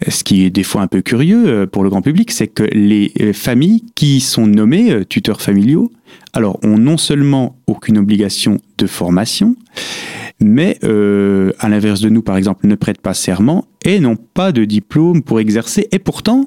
ce 0.07 0.23
qui 0.23 0.43
est 0.43 0.49
des 0.49 0.63
fois 0.63 0.81
un 0.81 0.87
peu 0.87 1.01
curieux 1.01 1.67
pour 1.71 1.83
le 1.83 1.89
grand 1.89 2.01
public, 2.01 2.31
c'est 2.31 2.47
que 2.47 2.63
les 2.63 3.11
familles 3.33 3.83
qui 3.95 4.19
sont 4.19 4.47
nommées 4.47 5.05
tuteurs 5.07 5.41
familiaux 5.41 5.91
alors 6.33 6.59
ont 6.63 6.77
non 6.77 6.97
seulement 6.97 7.57
aucune 7.67 7.97
obligation 7.97 8.59
de 8.77 8.87
formation, 8.87 9.55
mais 10.39 10.77
euh, 10.83 11.51
à 11.59 11.69
l'inverse 11.69 12.01
de 12.01 12.09
nous, 12.09 12.21
par 12.21 12.37
exemple, 12.37 12.67
ne 12.67 12.75
prêtent 12.75 13.01
pas 13.01 13.13
serment 13.13 13.65
et 13.85 13.99
n'ont 13.99 14.17
pas 14.17 14.51
de 14.51 14.65
diplôme 14.65 15.21
pour 15.21 15.39
exercer. 15.39 15.87
Et 15.91 15.99
pourtant, 15.99 16.45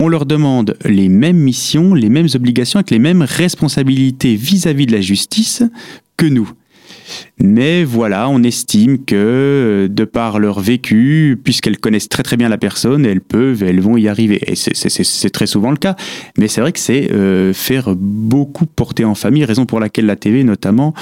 on 0.00 0.08
leur 0.08 0.26
demande 0.26 0.76
les 0.84 1.08
mêmes 1.08 1.38
missions, 1.38 1.94
les 1.94 2.08
mêmes 2.08 2.28
obligations, 2.34 2.78
avec 2.78 2.90
les 2.90 2.98
mêmes 2.98 3.22
responsabilités 3.22 4.34
vis 4.34 4.66
à 4.66 4.72
-vis 4.72 4.86
de 4.86 4.92
la 4.92 5.00
justice 5.00 5.62
que 6.16 6.26
nous. 6.26 6.50
Mais 7.38 7.84
voilà, 7.84 8.28
on 8.28 8.42
estime 8.42 9.04
que 9.04 9.88
de 9.90 10.04
par 10.04 10.38
leur 10.38 10.60
vécu, 10.60 11.38
puisqu'elles 11.42 11.78
connaissent 11.78 12.08
très 12.08 12.22
très 12.22 12.36
bien 12.36 12.48
la 12.48 12.58
personne, 12.58 13.06
elles 13.06 13.20
peuvent, 13.20 13.62
elles 13.62 13.80
vont 13.80 13.96
y 13.96 14.08
arriver. 14.08 14.40
Et 14.46 14.54
c'est 14.54 15.30
très 15.30 15.46
souvent 15.46 15.70
le 15.70 15.76
cas. 15.76 15.96
Mais 16.38 16.48
c'est 16.48 16.60
vrai 16.60 16.72
que 16.72 16.78
c'est 16.78 17.12
euh, 17.12 17.52
faire 17.52 17.94
beaucoup 17.96 18.66
porter 18.66 19.04
en 19.04 19.14
famille, 19.14 19.44
raison 19.44 19.66
pour 19.66 19.80
laquelle 19.80 20.06
la 20.06 20.16
TV 20.16 20.44
notamment, 20.44 20.94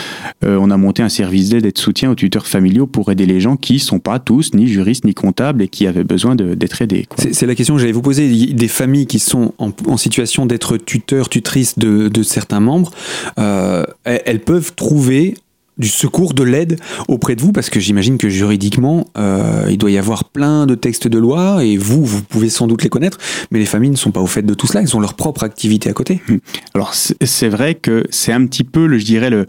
euh, 0.44 0.58
on 0.60 0.70
a 0.70 0.76
monté 0.76 1.02
un 1.02 1.08
service 1.08 1.50
d'aide 1.50 1.66
et 1.66 1.72
de 1.72 1.78
soutien 1.78 2.10
aux 2.10 2.14
tuteurs 2.14 2.46
familiaux 2.46 2.86
pour 2.86 3.10
aider 3.10 3.26
les 3.26 3.40
gens 3.40 3.56
qui 3.56 3.74
ne 3.74 3.78
sont 3.78 3.98
pas 3.98 4.18
tous 4.18 4.54
ni 4.54 4.68
juristes 4.68 5.04
ni 5.04 5.14
comptables 5.14 5.62
et 5.62 5.68
qui 5.68 5.86
avaient 5.86 6.04
besoin 6.04 6.34
d'être 6.34 6.82
aidés. 6.82 7.06
C'est 7.16 7.46
la 7.46 7.54
question 7.54 7.74
que 7.74 7.80
j'allais 7.80 7.92
vous 7.92 8.02
poser. 8.02 8.28
Des 8.52 8.68
familles 8.68 9.06
qui 9.06 9.18
sont 9.18 9.54
en, 9.58 9.96
situation 9.96 10.46
d'être 10.46 10.76
tuteurs, 10.76 11.28
tutrices 11.28 11.78
de, 11.78 12.22
certains 12.22 12.60
membres, 12.60 12.90
euh, 13.38 13.84
elles 14.04 14.40
peuvent 14.40 14.74
trouver 14.74 15.34
du 15.78 15.88
secours, 15.88 16.34
de 16.34 16.42
l'aide 16.42 16.78
auprès 17.08 17.36
de 17.36 17.40
vous 17.40 17.52
Parce 17.52 17.70
que 17.70 17.80
j'imagine 17.80 18.18
que 18.18 18.28
juridiquement, 18.28 19.06
euh, 19.16 19.66
il 19.70 19.78
doit 19.78 19.90
y 19.90 19.98
avoir 19.98 20.24
plein 20.24 20.66
de 20.66 20.74
textes 20.74 21.08
de 21.08 21.18
loi 21.18 21.64
et 21.64 21.76
vous, 21.76 22.04
vous 22.04 22.22
pouvez 22.22 22.48
sans 22.48 22.66
doute 22.66 22.82
les 22.82 22.88
connaître, 22.88 23.18
mais 23.50 23.58
les 23.58 23.66
familles 23.66 23.90
ne 23.90 23.96
sont 23.96 24.10
pas 24.10 24.20
au 24.20 24.26
fait 24.26 24.42
de 24.42 24.54
tout 24.54 24.66
cela, 24.66 24.82
elles 24.82 24.96
ont 24.96 25.00
leur 25.00 25.14
propre 25.14 25.44
activité 25.44 25.88
à 25.88 25.92
côté. 25.92 26.22
Hum. 26.28 26.40
Alors 26.74 26.94
c'est 26.94 27.48
vrai 27.48 27.74
que 27.74 28.04
c'est 28.10 28.32
un 28.32 28.46
petit 28.46 28.64
peu, 28.64 28.98
je 28.98 29.04
dirais, 29.04 29.30
le, 29.30 29.46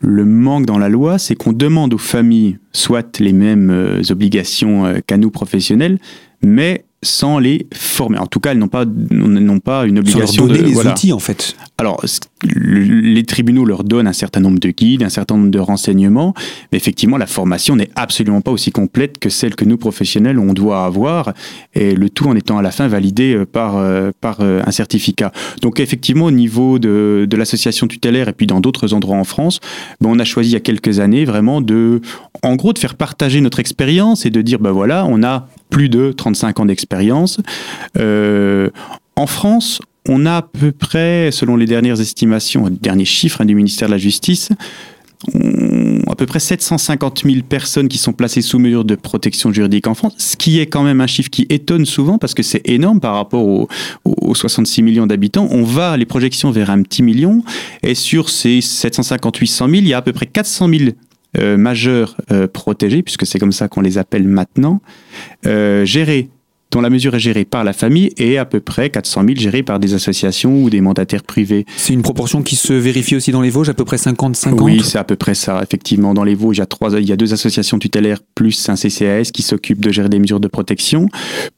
le 0.00 0.24
manque 0.24 0.66
dans 0.66 0.78
la 0.78 0.88
loi, 0.88 1.18
c'est 1.18 1.34
qu'on 1.34 1.52
demande 1.52 1.94
aux 1.94 1.98
familles 1.98 2.58
soit 2.72 3.18
les 3.20 3.32
mêmes 3.32 3.70
euh, 3.70 4.02
obligations 4.10 4.84
euh, 4.84 4.98
qu'à 5.06 5.16
nous 5.16 5.30
professionnels, 5.30 5.98
mais 6.42 6.84
sans 7.02 7.38
les 7.38 7.66
former. 7.74 8.18
En 8.18 8.26
tout 8.26 8.40
cas, 8.40 8.52
elles 8.52 8.58
n'ont 8.58 8.68
pas, 8.68 8.84
n'ont 8.84 9.58
pas 9.58 9.84
une 9.86 9.98
obligation 9.98 10.44
sans 10.44 10.46
leur 10.46 10.56
donner 10.56 10.72
de 10.72 10.80
les 10.80 10.86
outils 10.86 11.12
en 11.12 11.18
fait. 11.18 11.56
Alors, 11.78 12.04
les 12.44 13.24
tribunaux 13.24 13.64
leur 13.64 13.82
donnent 13.82 14.06
un 14.06 14.12
certain 14.12 14.40
nombre 14.40 14.60
de 14.60 14.70
guides, 14.70 15.02
un 15.02 15.08
certain 15.08 15.36
nombre 15.36 15.50
de 15.50 15.58
renseignements, 15.58 16.32
mais 16.70 16.78
effectivement, 16.78 17.16
la 17.16 17.26
formation 17.26 17.74
n'est 17.74 17.90
absolument 17.96 18.40
pas 18.40 18.52
aussi 18.52 18.70
complète 18.70 19.18
que 19.18 19.28
celle 19.30 19.56
que 19.56 19.64
nous 19.64 19.78
professionnels 19.78 20.38
on 20.38 20.52
doit 20.52 20.84
avoir, 20.84 21.32
et 21.74 21.94
le 21.94 22.08
tout 22.08 22.28
en 22.28 22.36
étant 22.36 22.58
à 22.58 22.62
la 22.62 22.70
fin 22.70 22.86
validé 22.86 23.34
euh, 23.34 23.46
par 23.46 23.76
euh, 23.76 24.12
par 24.20 24.40
euh, 24.40 24.62
un 24.64 24.70
certificat. 24.70 25.32
Donc, 25.60 25.80
effectivement, 25.80 26.26
au 26.26 26.30
niveau 26.30 26.78
de, 26.78 27.26
de 27.28 27.36
l'association 27.36 27.88
tutélaire 27.88 28.28
et 28.28 28.32
puis 28.32 28.46
dans 28.46 28.60
d'autres 28.60 28.94
endroits 28.94 29.16
en 29.16 29.24
France, 29.24 29.58
ben, 30.00 30.08
on 30.10 30.18
a 30.18 30.24
choisi 30.24 30.50
il 30.50 30.52
y 30.52 30.56
a 30.56 30.60
quelques 30.60 31.00
années 31.00 31.24
vraiment 31.24 31.60
de, 31.60 32.00
en 32.42 32.56
gros, 32.56 32.72
de 32.72 32.78
faire 32.78 32.94
partager 32.94 33.40
notre 33.40 33.60
expérience 33.60 34.26
et 34.26 34.30
de 34.30 34.42
dire, 34.42 34.58
ben 34.58 34.70
voilà, 34.70 35.06
on 35.08 35.22
a 35.22 35.48
plus 35.72 35.88
de 35.88 36.12
35 36.12 36.60
ans 36.60 36.66
d'expérience. 36.66 37.40
Euh, 37.98 38.68
en 39.16 39.26
France, 39.26 39.80
on 40.08 40.26
a 40.26 40.36
à 40.36 40.42
peu 40.42 40.70
près, 40.70 41.30
selon 41.32 41.56
les 41.56 41.66
dernières 41.66 42.00
estimations, 42.00 42.66
les 42.66 42.76
derniers 42.76 43.06
chiffres 43.06 43.40
hein, 43.40 43.46
du 43.46 43.54
ministère 43.54 43.88
de 43.88 43.92
la 43.92 43.98
Justice, 43.98 44.50
à 46.10 46.14
peu 46.14 46.26
près 46.26 46.40
750 46.40 47.22
000 47.24 47.36
personnes 47.48 47.88
qui 47.88 47.96
sont 47.96 48.12
placées 48.12 48.42
sous 48.42 48.58
mesure 48.58 48.84
de 48.84 48.96
protection 48.96 49.52
juridique 49.52 49.86
en 49.86 49.94
France, 49.94 50.14
ce 50.18 50.36
qui 50.36 50.58
est 50.58 50.66
quand 50.66 50.82
même 50.82 51.00
un 51.00 51.06
chiffre 51.06 51.30
qui 51.30 51.46
étonne 51.48 51.86
souvent 51.86 52.18
parce 52.18 52.34
que 52.34 52.42
c'est 52.42 52.68
énorme 52.68 53.00
par 53.00 53.14
rapport 53.14 53.46
aux, 53.46 53.68
66 54.34 54.82
millions 54.82 55.06
d'habitants. 55.06 55.46
On 55.50 55.62
va 55.62 55.96
les 55.96 56.06
projections 56.06 56.50
vers 56.50 56.70
un 56.70 56.82
petit 56.82 57.02
million 57.02 57.44
et 57.82 57.94
sur 57.94 58.30
ces 58.30 58.58
750-800 58.58 59.58
000, 59.58 59.70
il 59.72 59.88
y 59.88 59.94
a 59.94 59.98
à 59.98 60.02
peu 60.02 60.12
près 60.12 60.26
400 60.26 60.68
000 60.68 60.80
euh, 60.82 60.92
majeurs 61.56 62.16
euh, 62.30 62.46
protégés, 62.46 63.02
puisque 63.02 63.26
c'est 63.26 63.38
comme 63.38 63.52
ça 63.52 63.68
qu'on 63.68 63.80
les 63.80 63.98
appelle 63.98 64.28
maintenant, 64.28 64.80
euh, 65.46 65.84
gérés 65.84 66.28
dont 66.72 66.80
la 66.80 66.90
mesure 66.90 67.14
est 67.14 67.20
gérée 67.20 67.44
par 67.44 67.64
la 67.64 67.72
famille 67.72 68.10
et 68.16 68.38
à 68.38 68.44
peu 68.44 68.58
près 68.60 68.90
400 68.90 69.22
000 69.26 69.34
gérés 69.38 69.62
par 69.62 69.78
des 69.78 69.94
associations 69.94 70.62
ou 70.62 70.70
des 70.70 70.80
mandataires 70.80 71.22
privés. 71.22 71.66
C'est 71.76 71.92
une 71.92 72.02
proportion 72.02 72.42
qui 72.42 72.56
se 72.56 72.72
vérifie 72.72 73.14
aussi 73.14 73.30
dans 73.30 73.42
les 73.42 73.50
Vosges, 73.50 73.68
à 73.68 73.74
peu 73.74 73.84
près 73.84 73.98
50-50 73.98 74.60
Oui, 74.60 74.80
c'est 74.82 74.98
à 74.98 75.04
peu 75.04 75.16
près 75.16 75.34
ça. 75.34 75.60
Effectivement, 75.62 76.14
dans 76.14 76.24
les 76.24 76.34
Vosges, 76.34 76.56
il 76.56 76.60
y 76.60 76.62
a, 76.62 76.66
trois, 76.66 76.90
il 76.98 77.06
y 77.06 77.12
a 77.12 77.16
deux 77.16 77.32
associations 77.34 77.78
tutélaires 77.78 78.20
plus 78.34 78.68
un 78.68 78.74
CCAS 78.74 79.30
qui 79.32 79.42
s'occupe 79.42 79.80
de 79.80 79.92
gérer 79.92 80.08
des 80.08 80.18
mesures 80.18 80.40
de 80.40 80.48
protection, 80.48 81.08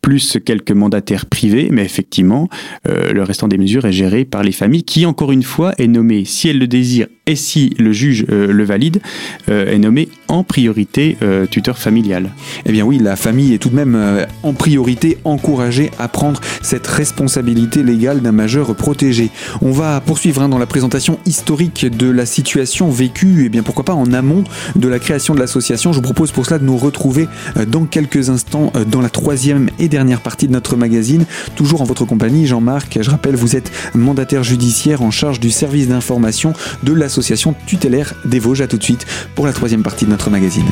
plus 0.03 0.39
quelques 0.45 0.73
mandataires 0.73 1.27
privés, 1.27 1.69
mais 1.71 1.85
effectivement, 1.85 2.49
euh, 2.89 3.13
le 3.13 3.23
restant 3.23 3.47
des 3.47 3.59
mesures 3.59 3.85
est 3.85 3.93
géré 3.93 4.25
par 4.25 4.43
les 4.43 4.53
familles 4.53 4.83
qui, 4.83 5.07
encore 5.07 5.31
une 5.31 5.45
fois, 5.45 5.75
est 5.79 5.87
nommé, 5.87 6.25
si 6.25 6.49
elles 6.49 6.59
le 6.59 6.67
désirent 6.67 7.07
et 7.27 7.37
si 7.37 7.71
le 7.79 7.93
juge 7.93 8.27
euh, 8.31 8.53
le 8.53 8.65
valide, 8.65 9.01
euh, 9.49 9.73
est 9.73 9.79
nommé 9.79 10.09
en 10.29 10.43
priorité 10.43 11.17
tuteur 11.51 11.79
familial. 11.79 12.31
Eh 12.67 12.73
bien 12.73 12.85
oui, 12.85 12.99
la 12.99 13.17
famille 13.17 13.55
est 13.55 13.59
tout 13.59 13.69
de 13.69 13.77
même 13.77 14.27
en 14.43 14.53
priorité 14.53 15.04
encouragé 15.25 15.91
à 15.99 16.09
prendre 16.09 16.41
cette 16.63 16.87
responsabilité 16.87 17.83
légale 17.83 18.21
d'un 18.21 18.33
majeur 18.33 18.75
protégé. 18.75 19.31
On 19.63 19.71
va 19.71 20.01
poursuivre 20.01 20.43
hein, 20.43 20.49
dans 20.49 20.59
la 20.59 20.67
présentation 20.67 21.19
historique 21.27 21.87
de 21.87 22.11
la 22.11 22.27
situation 22.27 22.91
vécue, 22.91 23.45
et 23.45 23.49
bien 23.49 23.63
pourquoi 23.63 23.85
pas 23.85 23.95
en 23.95 24.13
amont 24.13 24.45
de 24.77 24.89
la 24.89 24.99
création 24.99 25.35
de 25.35 25.41
l'association. 25.41 25.93
Je 25.93 25.99
vous 25.99 26.03
propose 26.03 26.33
pour 26.33 26.47
cela 26.47 26.59
de 26.59 26.65
nous 26.65 26.77
retrouver 26.77 27.29
euh, 27.57 27.67
dans 27.67 27.85
quelques 27.85 28.31
instants 28.31 28.73
euh, 28.77 28.85
dans 28.85 29.01
la 29.01 29.11
troisième 29.11 29.71
et 29.79 29.89
dernière 29.89 30.21
partie 30.21 30.47
de 30.47 30.53
notre 30.53 30.77
magazine, 30.77 31.27
toujours 31.57 31.83
en 31.83 31.85
votre 31.85 32.05
compagnie, 32.05 32.47
Jean-Marc. 32.47 32.99
Je 33.01 33.11
rappelle, 33.11 33.37
vous 33.37 33.57
êtes 33.57 33.71
mandataire 33.95 34.43
judiciaire 34.43 35.03
en 35.03 35.11
charge 35.11 35.41
du 35.41 35.51
service 35.51 35.89
d'information 35.89 36.53
de 36.83 36.93
l'association 36.93 37.55
tutélaire 37.67 38.15
des 38.25 38.39
Vosges. 38.39 38.55
À 38.61 38.67
tout 38.67 38.79
de 38.79 38.85
suite 38.85 39.07
pour 39.35 39.47
la 39.47 39.53
troisième 39.53 39.83
partie 39.83 40.05
de 40.05 40.11
notre 40.11 40.31
magazine. 40.31 40.67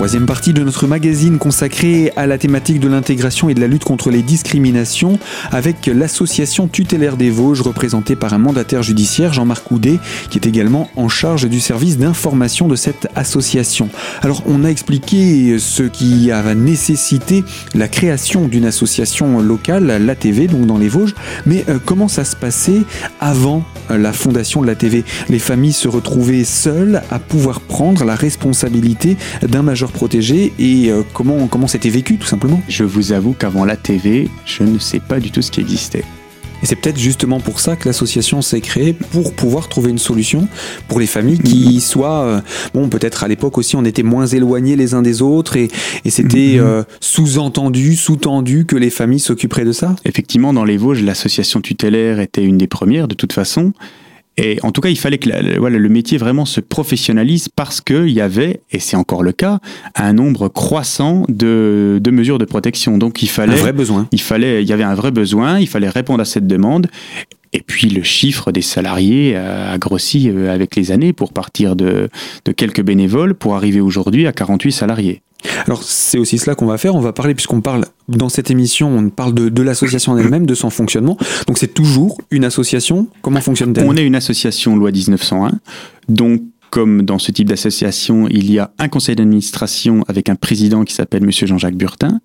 Troisième 0.00 0.24
partie 0.24 0.54
de 0.54 0.64
notre 0.64 0.86
magazine 0.86 1.36
consacrée 1.36 2.10
à 2.16 2.26
la 2.26 2.38
thématique 2.38 2.80
de 2.80 2.88
l'intégration 2.88 3.50
et 3.50 3.54
de 3.54 3.60
la 3.60 3.66
lutte 3.66 3.84
contre 3.84 4.08
les 4.08 4.22
discriminations 4.22 5.18
avec 5.52 5.84
l'association 5.84 6.68
tutélaire 6.68 7.18
des 7.18 7.28
Vosges 7.28 7.60
représentée 7.60 8.16
par 8.16 8.32
un 8.32 8.38
mandataire 8.38 8.82
judiciaire, 8.82 9.34
Jean-Marc 9.34 9.70
Houdet, 9.70 9.98
qui 10.30 10.38
est 10.38 10.46
également 10.46 10.88
en 10.96 11.10
charge 11.10 11.50
du 11.50 11.60
service 11.60 11.98
d'information 11.98 12.66
de 12.66 12.76
cette 12.76 13.08
association. 13.14 13.90
Alors 14.22 14.42
on 14.46 14.64
a 14.64 14.68
expliqué 14.68 15.58
ce 15.58 15.82
qui 15.82 16.30
a 16.30 16.54
nécessité 16.54 17.44
la 17.74 17.86
création 17.86 18.48
d'une 18.48 18.64
association 18.64 19.40
locale, 19.40 19.84
l'ATV, 20.02 20.46
donc 20.46 20.64
dans 20.64 20.78
les 20.78 20.88
Vosges, 20.88 21.14
mais 21.44 21.62
euh, 21.68 21.78
comment 21.84 22.08
ça 22.08 22.24
se 22.24 22.36
passait 22.36 22.84
avant 23.20 23.64
euh, 23.90 23.98
la 23.98 24.14
fondation 24.14 24.62
de 24.62 24.66
l'ATV 24.66 25.04
Les 25.28 25.38
familles 25.38 25.74
se 25.74 25.88
retrouvaient 25.88 26.44
seules 26.44 27.02
à 27.10 27.18
pouvoir 27.18 27.60
prendre 27.60 28.04
la 28.04 28.14
responsabilité 28.14 29.18
d'un 29.42 29.60
majeur 29.60 29.89
protégé 29.90 30.52
et 30.58 30.90
euh, 30.90 31.02
comment 31.12 31.46
comment 31.46 31.66
c'était 31.66 31.90
vécu 31.90 32.16
tout 32.16 32.26
simplement 32.26 32.60
Je 32.68 32.84
vous 32.84 33.12
avoue 33.12 33.32
qu'avant 33.32 33.64
la 33.64 33.76
TV, 33.76 34.28
je 34.44 34.62
ne 34.62 34.78
sais 34.78 35.00
pas 35.00 35.20
du 35.20 35.30
tout 35.30 35.42
ce 35.42 35.50
qui 35.50 35.60
existait. 35.60 36.04
Et 36.62 36.66
c'est 36.66 36.76
peut-être 36.76 36.98
justement 36.98 37.40
pour 37.40 37.60
ça 37.60 37.76
que 37.76 37.88
l'association 37.88 38.42
s'est 38.42 38.60
créée, 38.60 38.92
pour 38.92 39.32
pouvoir 39.32 39.68
trouver 39.68 39.90
une 39.90 39.98
solution 39.98 40.46
pour 40.88 41.00
les 41.00 41.06
familles 41.06 41.38
qui 41.38 41.78
mm-hmm. 41.78 41.80
soient... 41.80 42.22
Euh, 42.22 42.40
bon, 42.74 42.88
peut-être 42.88 43.24
à 43.24 43.28
l'époque 43.28 43.56
aussi, 43.58 43.76
on 43.76 43.84
était 43.84 44.02
moins 44.02 44.26
éloignés 44.26 44.76
les 44.76 44.94
uns 44.94 45.02
des 45.02 45.22
autres 45.22 45.56
et, 45.56 45.68
et 46.04 46.10
c'était 46.10 46.56
mm-hmm. 46.56 46.60
euh, 46.60 46.82
sous-entendu, 47.00 47.96
sous-tendu 47.96 48.66
que 48.66 48.76
les 48.76 48.90
familles 48.90 49.20
s'occuperaient 49.20 49.64
de 49.64 49.72
ça 49.72 49.96
Effectivement, 50.04 50.52
dans 50.52 50.64
les 50.64 50.76
Vosges, 50.76 51.02
l'association 51.02 51.60
tutélaire 51.60 52.20
était 52.20 52.44
une 52.44 52.58
des 52.58 52.66
premières 52.66 53.08
de 53.08 53.14
toute 53.14 53.32
façon. 53.32 53.72
Et 54.36 54.58
en 54.62 54.72
tout 54.72 54.80
cas, 54.80 54.88
il 54.88 54.98
fallait 54.98 55.18
que 55.18 55.58
voilà, 55.58 55.78
le 55.78 55.88
métier 55.88 56.16
vraiment 56.16 56.44
se 56.44 56.60
professionnalise 56.60 57.48
parce 57.48 57.80
qu'il 57.80 58.10
y 58.10 58.20
avait, 58.20 58.60
et 58.70 58.78
c'est 58.78 58.96
encore 58.96 59.22
le 59.22 59.32
cas, 59.32 59.58
un 59.94 60.12
nombre 60.12 60.48
croissant 60.48 61.24
de, 61.28 61.98
de, 62.02 62.10
mesures 62.10 62.38
de 62.38 62.44
protection. 62.44 62.96
Donc 62.96 63.22
il 63.22 63.28
fallait, 63.28 63.52
un 63.52 63.56
vrai 63.56 63.72
besoin. 63.72 64.08
Il 64.12 64.20
fallait, 64.20 64.62
il 64.62 64.68
y 64.68 64.72
avait 64.72 64.84
un 64.84 64.94
vrai 64.94 65.10
besoin. 65.10 65.58
Il 65.58 65.68
fallait 65.68 65.88
répondre 65.88 66.20
à 66.20 66.24
cette 66.24 66.46
demande. 66.46 66.88
Et 67.52 67.60
puis 67.60 67.88
le 67.88 68.02
chiffre 68.02 68.52
des 68.52 68.62
salariés 68.62 69.36
a 69.36 69.76
grossi 69.76 70.30
euh, 70.30 70.54
avec 70.54 70.76
les 70.76 70.92
années 70.92 71.12
pour 71.12 71.32
partir 71.32 71.74
de, 71.74 72.08
de 72.44 72.52
quelques 72.52 72.82
bénévoles 72.82 73.34
pour 73.34 73.56
arriver 73.56 73.80
aujourd'hui 73.80 74.26
à 74.26 74.32
48 74.32 74.72
salariés. 74.72 75.22
Alors 75.66 75.82
c'est 75.82 76.18
aussi 76.18 76.38
cela 76.38 76.54
qu'on 76.54 76.66
va 76.66 76.78
faire, 76.78 76.94
on 76.94 77.00
va 77.00 77.12
parler, 77.12 77.34
puisqu'on 77.34 77.60
parle 77.60 77.86
dans 78.08 78.28
cette 78.28 78.50
émission, 78.50 78.96
on 78.96 79.10
parle 79.10 79.34
de, 79.34 79.62
l'association 79.62 80.16
elle-même, 80.18 80.46
de 80.46 80.54
son 80.54 80.70
fonctionnement. 80.70 81.16
Donc 81.46 81.58
c'est 81.58 81.72
toujours 81.72 82.20
une 82.30 82.44
association, 82.44 83.08
comment 83.22 83.40
fonctionne-t-elle? 83.40 83.88
On 83.88 83.96
est 83.96 84.04
une 84.04 84.14
association 84.14 84.76
loi 84.76 84.90
1901, 84.90 85.52
donc 86.08 86.42
comme 86.70 87.02
dans 87.02 87.18
ce 87.18 87.32
type 87.32 87.48
d'association, 87.48 88.28
il 88.28 88.50
y 88.50 88.60
a 88.60 88.70
un 88.78 88.88
conseil 88.88 89.16
d'administration 89.16 90.04
avec 90.06 90.28
un 90.28 90.36
président 90.36 90.84
qui 90.84 90.94
s'appelle 90.94 91.24
Monsieur 91.24 91.46
Jean-Jacques 91.46 91.74
Burtin. 91.74 92.20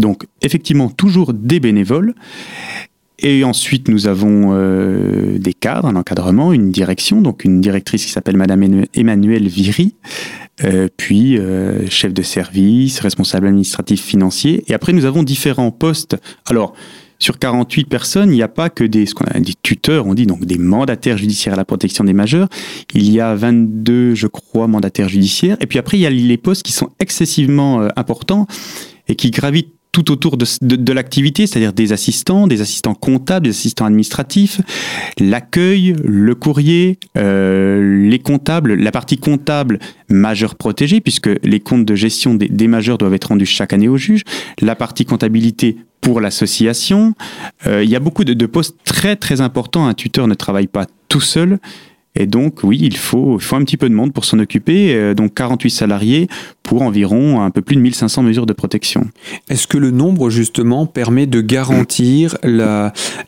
Donc 0.00 0.24
effectivement 0.42 0.88
toujours 0.88 1.32
des 1.32 1.60
bénévoles. 1.60 2.14
Et 3.20 3.44
ensuite, 3.44 3.88
nous 3.88 4.08
avons 4.08 4.50
euh, 4.52 5.38
des 5.38 5.54
cadres, 5.54 5.86
un 5.86 5.94
encadrement, 5.94 6.52
une 6.52 6.72
direction, 6.72 7.22
donc 7.22 7.44
une 7.44 7.60
directrice 7.60 8.04
qui 8.04 8.10
s'appelle 8.10 8.36
Madame 8.36 8.84
Emmanuelle 8.92 9.46
Viry, 9.46 9.94
euh, 10.62 10.88
puis 10.96 11.36
euh, 11.36 11.88
chef 11.88 12.14
de 12.14 12.22
service, 12.22 13.00
responsable 13.00 13.48
administratif 13.48 14.02
financier. 14.02 14.62
Et 14.68 14.74
après, 14.74 14.92
nous 14.92 15.04
avons 15.04 15.22
différents 15.22 15.72
postes. 15.72 16.16
Alors, 16.46 16.74
sur 17.18 17.38
48 17.38 17.84
personnes, 17.84 18.30
il 18.30 18.36
n'y 18.36 18.42
a 18.42 18.48
pas 18.48 18.70
que 18.70 18.84
des, 18.84 19.06
ce 19.06 19.14
qu'on 19.14 19.24
a 19.24 19.38
dit 19.40 19.56
tuteurs, 19.62 20.06
on 20.06 20.14
dit 20.14 20.26
donc 20.26 20.44
des 20.44 20.58
mandataires 20.58 21.16
judiciaires 21.16 21.54
à 21.54 21.56
la 21.56 21.64
protection 21.64 22.04
des 22.04 22.12
majeurs. 22.12 22.48
Il 22.92 23.10
y 23.10 23.20
a 23.20 23.34
22, 23.34 24.14
je 24.14 24.26
crois, 24.26 24.68
mandataires 24.68 25.08
judiciaires. 25.08 25.56
Et 25.60 25.66
puis 25.66 25.78
après, 25.78 25.96
il 25.96 26.00
y 26.00 26.06
a 26.06 26.10
les 26.10 26.36
postes 26.36 26.62
qui 26.62 26.72
sont 26.72 26.90
excessivement 27.00 27.88
importants 27.96 28.46
et 29.08 29.14
qui 29.16 29.30
gravitent 29.30 29.72
tout 29.94 30.10
autour 30.10 30.36
de, 30.36 30.44
de, 30.60 30.92
l'activité, 30.92 31.46
c'est-à-dire 31.46 31.72
des 31.72 31.92
assistants, 31.92 32.48
des 32.48 32.60
assistants 32.60 32.96
comptables, 32.96 33.44
des 33.44 33.50
assistants 33.50 33.86
administratifs, 33.86 34.60
l'accueil, 35.20 35.94
le 36.02 36.34
courrier, 36.34 36.98
euh, 37.16 38.08
les 38.10 38.18
comptables, 38.18 38.74
la 38.74 38.90
partie 38.90 39.18
comptable 39.18 39.78
majeur 40.08 40.56
protégée, 40.56 41.00
puisque 41.00 41.30
les 41.44 41.60
comptes 41.60 41.84
de 41.84 41.94
gestion 41.94 42.34
des, 42.34 42.66
majeurs 42.66 42.98
doivent 42.98 43.14
être 43.14 43.28
rendus 43.28 43.46
chaque 43.46 43.72
année 43.72 43.86
au 43.86 43.96
juge, 43.96 44.22
la 44.60 44.74
partie 44.74 45.04
comptabilité 45.04 45.76
pour 46.00 46.20
l'association. 46.20 47.14
Euh, 47.68 47.84
il 47.84 47.88
y 47.88 47.94
a 47.94 48.00
beaucoup 48.00 48.24
de, 48.24 48.34
de, 48.34 48.46
postes 48.46 48.76
très 48.84 49.14
très 49.14 49.40
importants. 49.40 49.86
Un 49.86 49.94
tuteur 49.94 50.26
ne 50.26 50.34
travaille 50.34 50.66
pas 50.66 50.86
tout 51.08 51.20
seul. 51.20 51.60
Et 52.16 52.26
donc, 52.26 52.60
oui, 52.62 52.78
il 52.80 52.96
faut, 52.96 53.38
il 53.38 53.42
faut 53.42 53.56
un 53.56 53.64
petit 53.64 53.76
peu 53.76 53.88
de 53.88 53.94
monde 53.94 54.12
pour 54.12 54.24
s'en 54.24 54.38
occuper. 54.38 54.94
Euh, 54.94 55.14
donc, 55.14 55.34
48 55.34 55.70
salariés 55.70 56.28
pour 56.62 56.82
environ 56.82 57.42
un 57.42 57.50
peu 57.50 57.60
plus 57.60 57.74
de 57.74 57.80
1500 57.80 58.22
mesures 58.22 58.46
de 58.46 58.52
protection. 58.52 59.08
Est-ce 59.48 59.66
que 59.66 59.78
le 59.78 59.90
nombre, 59.90 60.30
justement, 60.30 60.86
permet 60.86 61.26
de 61.26 61.40
garantir 61.40 62.36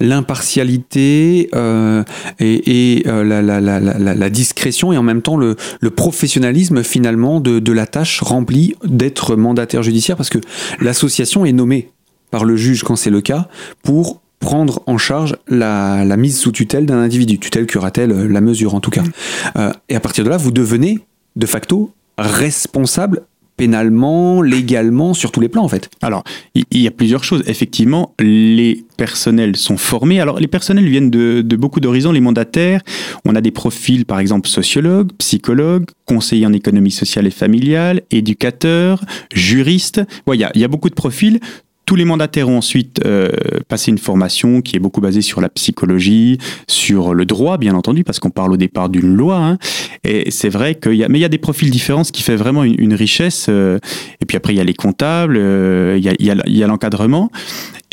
l'impartialité 0.00 1.48
euh, 1.54 2.04
et, 2.38 2.98
et 2.98 3.08
euh, 3.08 3.24
la, 3.24 3.42
la, 3.42 3.60
la, 3.60 3.80
la, 3.80 4.30
discrétion 4.30 4.92
et 4.92 4.96
en 4.96 5.02
même 5.02 5.22
temps 5.22 5.36
le, 5.36 5.56
le 5.80 5.90
professionnalisme, 5.90 6.84
finalement, 6.84 7.40
de, 7.40 7.58
de 7.58 7.72
la 7.72 7.86
tâche 7.86 8.20
remplie 8.20 8.74
d'être 8.84 9.34
mandataire 9.34 9.82
judiciaire? 9.82 10.16
Parce 10.16 10.30
que 10.30 10.38
l'association 10.80 11.44
est 11.44 11.52
nommée 11.52 11.90
par 12.30 12.44
le 12.44 12.56
juge 12.56 12.82
quand 12.84 12.96
c'est 12.96 13.10
le 13.10 13.20
cas 13.20 13.48
pour 13.82 14.20
prendre 14.38 14.82
en 14.86 14.98
charge 14.98 15.36
la, 15.48 16.04
mise 16.16 16.38
sous 16.38 16.52
tutelle 16.52 16.86
d'un 16.86 16.98
individu, 16.98 17.38
tutelle, 17.38 17.66
curatelle, 17.66 18.12
euh, 18.12 18.28
la 18.28 18.40
mesure 18.40 18.74
en 18.74 18.80
tout 18.80 18.90
cas. 18.90 19.02
Mm. 19.02 19.12
Euh, 19.56 19.72
et 19.88 19.96
à 19.96 20.00
partir 20.00 20.24
de 20.24 20.30
là, 20.30 20.36
vous 20.36 20.50
devenez 20.50 21.00
de 21.36 21.46
facto 21.46 21.92
responsable 22.18 23.22
pénalement, 23.56 24.42
légalement, 24.42 25.14
sur 25.14 25.32
tous 25.32 25.40
les 25.40 25.48
plans 25.48 25.64
en 25.64 25.68
fait 25.68 25.88
Alors, 26.02 26.24
il 26.54 26.82
y, 26.82 26.86
a 26.86 26.90
plusieurs 26.90 27.24
choses. 27.24 27.42
Effectivement, 27.46 28.14
les 28.20 28.84
personnels 28.96 29.56
sont 29.56 29.76
formés. 29.76 30.20
Alors, 30.20 30.38
les 30.38 30.46
personnels 30.46 30.86
viennent 30.86 31.10
de, 31.10 31.42
beaucoup 31.56 31.80
d'horizons, 31.80 32.12
les 32.12 32.20
mandataires. 32.20 32.82
On 33.24 33.34
a 33.34 33.40
des 33.40 33.50
profils, 33.50 34.04
par 34.04 34.20
exemple, 34.20 34.48
sociologues, 34.48 35.10
psychologues, 35.18 35.86
conseillers 36.04 36.46
en 36.46 36.52
économie 36.52 36.90
sociale 36.90 37.26
et 37.26 37.30
familiale, 37.30 38.02
éducateurs, 38.10 39.04
juristes. 39.32 40.02
Il 40.32 40.50
y, 40.54 40.64
a 40.64 40.68
beaucoup 40.68 40.90
de 40.90 40.94
profils. 40.94 41.40
Tous 41.86 41.94
les 41.94 42.04
mandataires 42.04 42.48
ont 42.48 42.58
ensuite 42.58 43.00
euh, 43.06 43.30
passé 43.68 43.92
une 43.92 43.98
formation 43.98 44.60
qui 44.60 44.74
est 44.74 44.80
beaucoup 44.80 45.00
basée 45.00 45.22
sur 45.22 45.40
la 45.40 45.48
psychologie, 45.48 46.38
sur 46.66 47.14
le 47.14 47.24
droit, 47.24 47.58
bien 47.58 47.74
entendu, 47.74 48.02
parce 48.02 48.18
qu'on 48.18 48.30
parle 48.30 48.52
au 48.52 48.56
départ 48.56 48.88
d'une 48.88 49.14
loi. 49.14 49.36
Hein. 49.36 49.58
Et 50.02 50.32
c'est 50.32 50.48
vrai 50.48 50.74
qu'il 50.74 50.94
y 50.94 51.04
a, 51.04 51.08
mais 51.08 51.18
il 51.18 51.22
y 51.22 51.24
a 51.24 51.28
des 51.28 51.38
profils 51.38 51.70
différents, 51.70 52.02
ce 52.02 52.10
qui 52.10 52.24
fait 52.24 52.34
vraiment 52.34 52.64
une, 52.64 52.94
richesse. 52.94 53.46
Euh, 53.48 53.78
et 54.20 54.26
puis 54.26 54.36
après, 54.36 54.52
il 54.52 54.56
y 54.56 54.60
a 54.60 54.64
les 54.64 54.74
comptables, 54.74 55.36
euh, 55.36 55.96
il 55.96 56.04
y 56.04 56.08
a, 56.08 56.34
il 56.44 56.56
y 56.56 56.62
a 56.64 56.66
l'encadrement. 56.66 57.30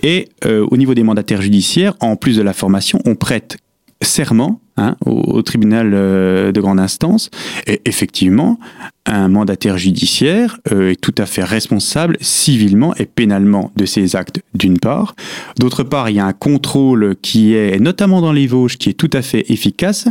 Et 0.02 0.28
au 0.46 0.76
niveau 0.76 0.94
des 0.94 1.04
mandataires 1.04 1.42
judiciaires, 1.42 1.94
en 2.02 2.18
plus 2.18 2.36
de 2.36 2.42
la 2.42 2.52
formation, 2.52 3.00
on 3.06 3.16
prête 3.16 3.56
serment 4.02 4.60
hein, 4.78 4.96
au, 5.06 5.42
tribunal 5.42 5.92
de 5.92 6.62
grande 6.62 6.80
instance. 6.80 7.30
Et 7.68 7.82
effectivement, 7.86 8.60
un 9.06 9.28
mandataire 9.28 9.78
judiciaire 9.78 10.60
euh, 10.72 10.92
est 10.92 10.96
tout 10.96 11.14
à 11.18 11.26
fait 11.26 11.44
responsable 11.44 12.18
civilement 12.22 12.96
et 12.96 13.06
pénalement 13.06 13.72
de 13.76 13.86
ses 13.86 14.16
actes, 14.16 14.42
d'une 14.54 14.80
part. 14.80 15.16
D'autre 15.60 15.84
part, 15.84 16.10
il 16.10 16.16
y 16.16 16.20
a 16.20 16.26
un 16.26 16.34
contrôle 16.34 17.16
qui 17.22 17.54
est, 17.54 17.80
notamment 17.80 18.22
dans 18.22 18.32
les 18.32 18.48
Vosges, 18.48 18.78
qui 18.78 18.90
est 18.90 18.94
tout 18.94 19.10
à 19.12 19.22
fait 19.22 19.52
efficace. 19.52 20.08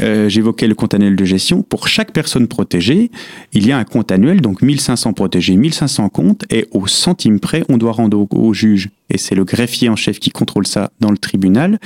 Euh, 0.00 0.28
j'évoquais 0.30 0.66
le 0.66 0.74
compte 0.74 0.94
annuel 0.94 1.14
de 1.14 1.24
gestion. 1.24 1.62
Pour 1.62 1.88
chaque 1.88 2.12
personne 2.12 2.48
protégée, 2.48 3.10
il 3.52 3.66
y 3.66 3.72
a 3.72 3.78
un 3.78 3.84
compte 3.84 4.10
annuel, 4.10 4.40
donc 4.40 4.62
1500 4.62 5.12
protégés, 5.12 5.56
1500 5.56 6.08
comptes, 6.08 6.44
et 6.50 6.66
au 6.70 6.86
centime 6.86 7.38
près, 7.38 7.64
on 7.68 7.76
doit 7.76 7.92
rendre 7.92 8.26
au, 8.30 8.54
juge, 8.54 8.88
et 9.10 9.18
c'est 9.18 9.34
le 9.34 9.44
greffier 9.44 9.88
en 9.88 9.96
chef 9.96 10.18
qui 10.18 10.30
contrôle 10.30 10.66
ça 10.66 10.90
dans 11.00 11.10
le 11.10 11.18
tribunal, 11.18 11.78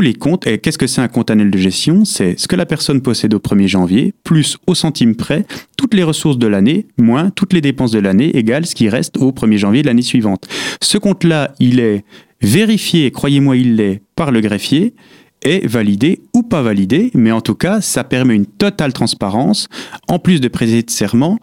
les 0.00 0.14
comptes. 0.14 0.46
Et 0.46 0.58
qu'est-ce 0.58 0.78
que 0.78 0.86
c'est 0.86 1.00
un 1.00 1.08
compte 1.08 1.30
annuel 1.30 1.50
de 1.50 1.58
gestion? 1.58 2.04
C'est 2.04 2.38
ce 2.38 2.48
que 2.48 2.56
la 2.56 2.66
personne 2.66 3.00
possède 3.00 3.34
au 3.34 3.38
1er 3.38 3.66
janvier, 3.66 4.14
plus 4.24 4.56
au 4.66 4.74
centime 4.74 5.14
près, 5.16 5.46
toutes 5.76 5.94
les 5.94 6.02
ressources 6.02 6.38
de 6.38 6.46
l'année, 6.46 6.86
moins 6.98 7.30
toutes 7.30 7.52
les 7.52 7.60
dépenses 7.60 7.90
de 7.90 7.98
l'année, 7.98 8.36
égale 8.36 8.66
ce 8.66 8.74
qui 8.74 8.88
reste 8.88 9.16
au 9.16 9.32
1er 9.32 9.56
janvier 9.56 9.82
de 9.82 9.86
l'année 9.86 10.02
suivante. 10.02 10.46
Ce 10.80 10.98
compte-là, 10.98 11.54
il 11.60 11.80
est 11.80 12.04
vérifié, 12.40 13.10
croyez-moi, 13.10 13.56
il 13.56 13.76
l'est, 13.76 14.02
par 14.14 14.30
le 14.30 14.40
greffier, 14.40 14.94
est 15.42 15.66
validé 15.66 16.20
ou 16.34 16.42
pas 16.42 16.62
validé, 16.62 17.10
mais 17.14 17.30
en 17.30 17.40
tout 17.40 17.54
cas, 17.54 17.80
ça 17.80 18.04
permet 18.04 18.34
une 18.34 18.46
totale 18.46 18.92
transparence, 18.92 19.68
en 20.08 20.18
plus 20.18 20.40
de 20.40 20.48
prêter 20.48 20.82
de 20.82 20.90
serment, 20.90 21.38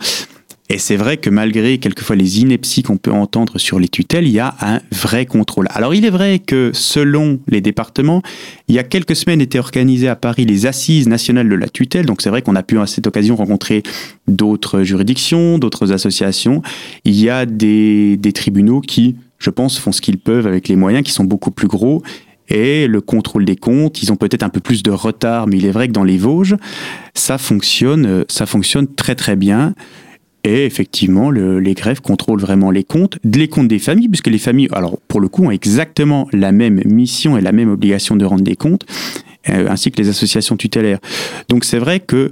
et 0.74 0.80
c'est 0.80 0.96
vrai 0.96 1.18
que 1.18 1.30
malgré 1.30 1.78
quelquefois 1.78 2.16
les 2.16 2.42
inepties 2.42 2.82
qu'on 2.82 2.98
peut 2.98 3.12
entendre 3.12 3.60
sur 3.60 3.80
les 3.80 3.88
tutelles, 3.88 4.26
il 4.26 4.34
y 4.34 4.40
a 4.40 4.56
un 4.60 4.80
vrai 4.92 5.28
contrôle. 5.28 5.68
Alors 5.70 5.94
il 5.94 6.04
est 6.04 6.10
vrai 6.10 6.40
que 6.40 6.72
selon 6.74 7.40
les 7.48 7.62
départements, 7.62 8.24
il 8.68 8.74
y 8.74 8.80
a 8.80 8.84
quelques 8.84 9.16
semaines 9.16 9.40
étaient 9.40 9.60
organisées 9.60 10.08
à 10.08 10.16
Paris 10.16 10.46
les 10.46 10.66
assises 10.66 11.08
nationales 11.08 11.48
de 11.48 11.54
la 11.54 11.70
tutelle. 11.70 12.08
Donc 12.08 12.24
c'est 12.24 12.32
vrai 12.32 12.42
qu'on 12.42 12.56
a 12.56 12.64
pu 12.64 12.80
à 12.80 12.88
cette 12.88 13.06
occasion 13.06 13.36
rencontrer 13.36 13.84
d'autres 14.28 14.82
juridictions, 14.82 15.60
d'autres 15.60 15.92
associations. 15.92 16.64
Il 17.06 17.20
y 17.20 17.30
a 17.30 17.46
des, 17.46 18.18
des 18.18 18.34
tribunaux 18.34 18.82
qui, 18.82 19.16
je 19.38 19.52
pense, 19.52 19.78
font 19.78 19.92
ce 19.92 20.02
qu'ils 20.02 20.18
peuvent 20.18 20.48
avec 20.48 20.70
les 20.70 20.76
moyens 20.76 21.04
qui 21.04 21.12
sont 21.12 21.24
beaucoup 21.24 21.52
plus 21.52 21.68
gros 21.68 22.02
et 22.50 22.88
le 22.88 23.00
contrôle 23.00 23.46
des 23.46 23.56
comptes, 23.56 24.02
ils 24.04 24.12
ont 24.12 24.16
peut-être 24.16 24.44
un 24.44 24.50
peu 24.50 24.60
plus 24.60 24.84
de 24.84 24.92
retard, 24.92 25.48
mais 25.48 25.58
il 25.58 25.66
est 25.66 25.72
vrai 25.72 25.88
que 25.88 25.94
dans 25.94 26.04
les 26.04 26.18
Vosges, 26.18 26.56
ça 27.14 27.38
fonctionne, 27.38 28.26
ça 28.28 28.46
fonctionne 28.46 28.88
très 28.88 29.16
très 29.16 29.36
bien. 29.36 29.74
Et 30.46 30.66
effectivement, 30.66 31.32
les 31.32 31.74
greffes 31.74 32.02
contrôlent 32.02 32.42
vraiment 32.42 32.70
les 32.70 32.84
comptes, 32.84 33.18
les 33.24 33.48
comptes 33.48 33.70
des 33.70 33.80
familles, 33.80 34.10
puisque 34.10 34.28
les 34.28 34.38
familles, 34.38 34.68
alors 34.74 34.98
pour 35.08 35.22
le 35.22 35.30
coup, 35.30 35.46
ont 35.46 35.52
exactement 35.52 36.28
la 36.34 36.52
même 36.52 36.82
mission 36.86 37.38
et 37.38 37.42
la 37.42 37.54
même 37.54 37.70
obligation 37.70 38.18
de 38.18 38.26
rendre 38.26 38.44
des 38.44 38.58
comptes, 38.58 38.86
euh, 39.50 39.70
ainsi 39.70 39.92
que 39.92 40.02
les 40.02 40.10
associations 40.10 40.58
tutélaires. 40.58 41.00
Donc 41.48 41.64
c'est 41.64 41.78
vrai 41.78 42.02
que 42.02 42.32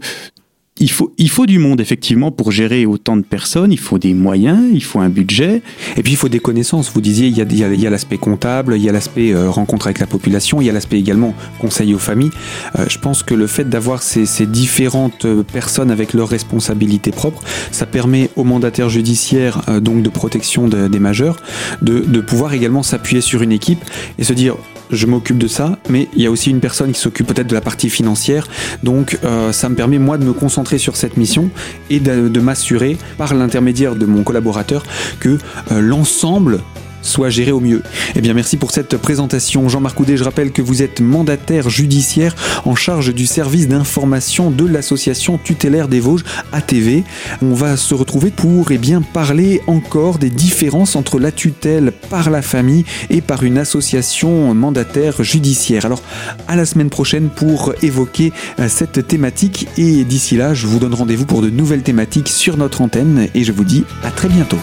il 0.81 0.89
faut, 0.89 1.13
il 1.19 1.29
faut 1.29 1.45
du 1.45 1.59
monde, 1.59 1.79
effectivement, 1.79 2.31
pour 2.31 2.51
gérer 2.51 2.87
autant 2.87 3.15
de 3.15 3.21
personnes. 3.21 3.71
Il 3.71 3.77
faut 3.77 3.99
des 3.99 4.15
moyens, 4.15 4.59
il 4.73 4.83
faut 4.83 4.99
un 4.99 5.09
budget. 5.09 5.61
Et 5.95 6.01
puis, 6.01 6.13
il 6.13 6.15
faut 6.15 6.27
des 6.27 6.39
connaissances. 6.39 6.91
Vous 6.91 7.01
disiez, 7.01 7.27
il 7.27 7.37
y 7.37 7.41
a, 7.41 7.45
il 7.47 7.79
y 7.79 7.87
a, 7.87 7.89
l'aspect 7.91 8.17
comptable, 8.17 8.73
il 8.75 8.83
y 8.83 8.89
a 8.89 8.91
l'aspect 8.91 9.31
euh, 9.31 9.49
rencontre 9.49 9.85
avec 9.85 9.99
la 9.99 10.07
population, 10.07 10.59
il 10.59 10.65
y 10.65 10.69
a 10.71 10.73
l'aspect 10.73 10.97
également 10.97 11.35
conseil 11.59 11.93
aux 11.93 11.99
familles. 11.99 12.31
Euh, 12.79 12.85
je 12.89 12.97
pense 12.97 13.21
que 13.21 13.35
le 13.35 13.45
fait 13.45 13.69
d'avoir 13.69 14.01
ces, 14.01 14.25
différentes 14.47 15.25
euh, 15.25 15.43
personnes 15.43 15.91
avec 15.91 16.13
leurs 16.13 16.29
responsabilités 16.29 17.11
propres, 17.11 17.43
ça 17.71 17.85
permet 17.85 18.31
aux 18.35 18.43
mandataires 18.43 18.89
judiciaires, 18.89 19.61
donc 19.81 20.01
de 20.01 20.09
protection 20.09 20.67
des 20.67 20.99
majeurs, 20.99 21.37
de, 21.83 21.99
de 21.99 22.21
pouvoir 22.21 22.53
également 22.53 22.81
s'appuyer 22.81 23.21
sur 23.21 23.43
une 23.43 23.51
équipe 23.51 23.83
et 24.17 24.23
se 24.23 24.33
dire, 24.33 24.55
je 24.91 25.06
m'occupe 25.06 25.38
de 25.38 25.47
ça, 25.47 25.77
mais 25.89 26.08
il 26.15 26.21
y 26.21 26.27
a 26.27 26.32
aussi 26.32 26.49
une 26.49 26.60
personne 26.60 26.91
qui 26.91 26.99
s'occupe 26.99 27.27
peut-être 27.27 27.47
de 27.47 27.54
la 27.54 27.62
partie 27.62 27.89
financière. 27.89 28.47
Donc 28.84 29.17
euh, 29.23 29.51
ça 29.51 29.69
me 29.69 29.75
permet 29.75 29.99
moi 29.99 30.17
de 30.17 30.25
me 30.25 30.34
concentrer 30.34 30.77
sur 30.77 30.95
cette 30.95 31.17
mission 31.17 31.49
et 31.89 31.99
de, 31.99 32.39
m'assurer 32.41 32.97
par 33.17 33.34
l'intermédiaire 33.36 33.95
de 33.95 34.06
mon 34.06 34.23
collaborateur 34.23 34.84
que 35.19 35.38
euh, 35.71 35.82
l'ensemble 35.82 36.60
soit 37.01 37.29
géré 37.29 37.51
au 37.51 37.59
mieux. 37.59 37.83
Eh 38.15 38.21
bien, 38.21 38.33
merci 38.33 38.57
pour 38.57 38.71
cette 38.71 38.97
présentation. 38.97 39.67
Jean-Marc 39.69 39.99
Houdet, 39.99 40.17
je 40.17 40.23
rappelle 40.23 40.51
que 40.51 40.61
vous 40.61 40.81
êtes 40.81 41.01
mandataire 41.01 41.69
judiciaire 41.69 42.35
en 42.65 42.75
charge 42.75 43.13
du 43.13 43.25
service 43.25 43.67
d'information 43.67 44.51
de 44.51 44.65
l'association 44.65 45.37
tutélaire 45.37 45.87
des 45.87 45.99
Vosges, 45.99 46.23
ATV. 46.51 47.03
On 47.41 47.53
va 47.53 47.77
se 47.77 47.93
retrouver 47.93 48.31
pour 48.31 48.71
eh 48.71 48.77
bien, 48.77 49.01
parler 49.01 49.61
encore 49.67 50.17
des 50.17 50.29
différences 50.29 50.95
entre 50.95 51.19
la 51.19 51.31
tutelle 51.31 51.91
par 52.09 52.29
la 52.29 52.41
famille 52.41 52.85
et 53.09 53.21
par 53.21 53.43
une 53.43 53.57
association 53.57 54.53
mandataire 54.53 55.23
judiciaire. 55.23 55.85
Alors, 55.85 56.01
à 56.47 56.55
la 56.55 56.65
semaine 56.65 56.89
prochaine 56.89 57.29
pour 57.29 57.73
évoquer 57.81 58.31
euh, 58.59 58.67
cette 58.69 59.07
thématique 59.07 59.67
et 59.77 60.03
d'ici 60.03 60.37
là, 60.37 60.53
je 60.53 60.67
vous 60.67 60.79
donne 60.79 60.93
rendez-vous 60.93 61.25
pour 61.25 61.41
de 61.41 61.49
nouvelles 61.49 61.83
thématiques 61.83 62.29
sur 62.29 62.57
notre 62.57 62.81
antenne 62.81 63.27
et 63.33 63.43
je 63.43 63.51
vous 63.51 63.63
dis 63.63 63.83
à 64.03 64.11
très 64.11 64.29
bientôt. 64.29 64.59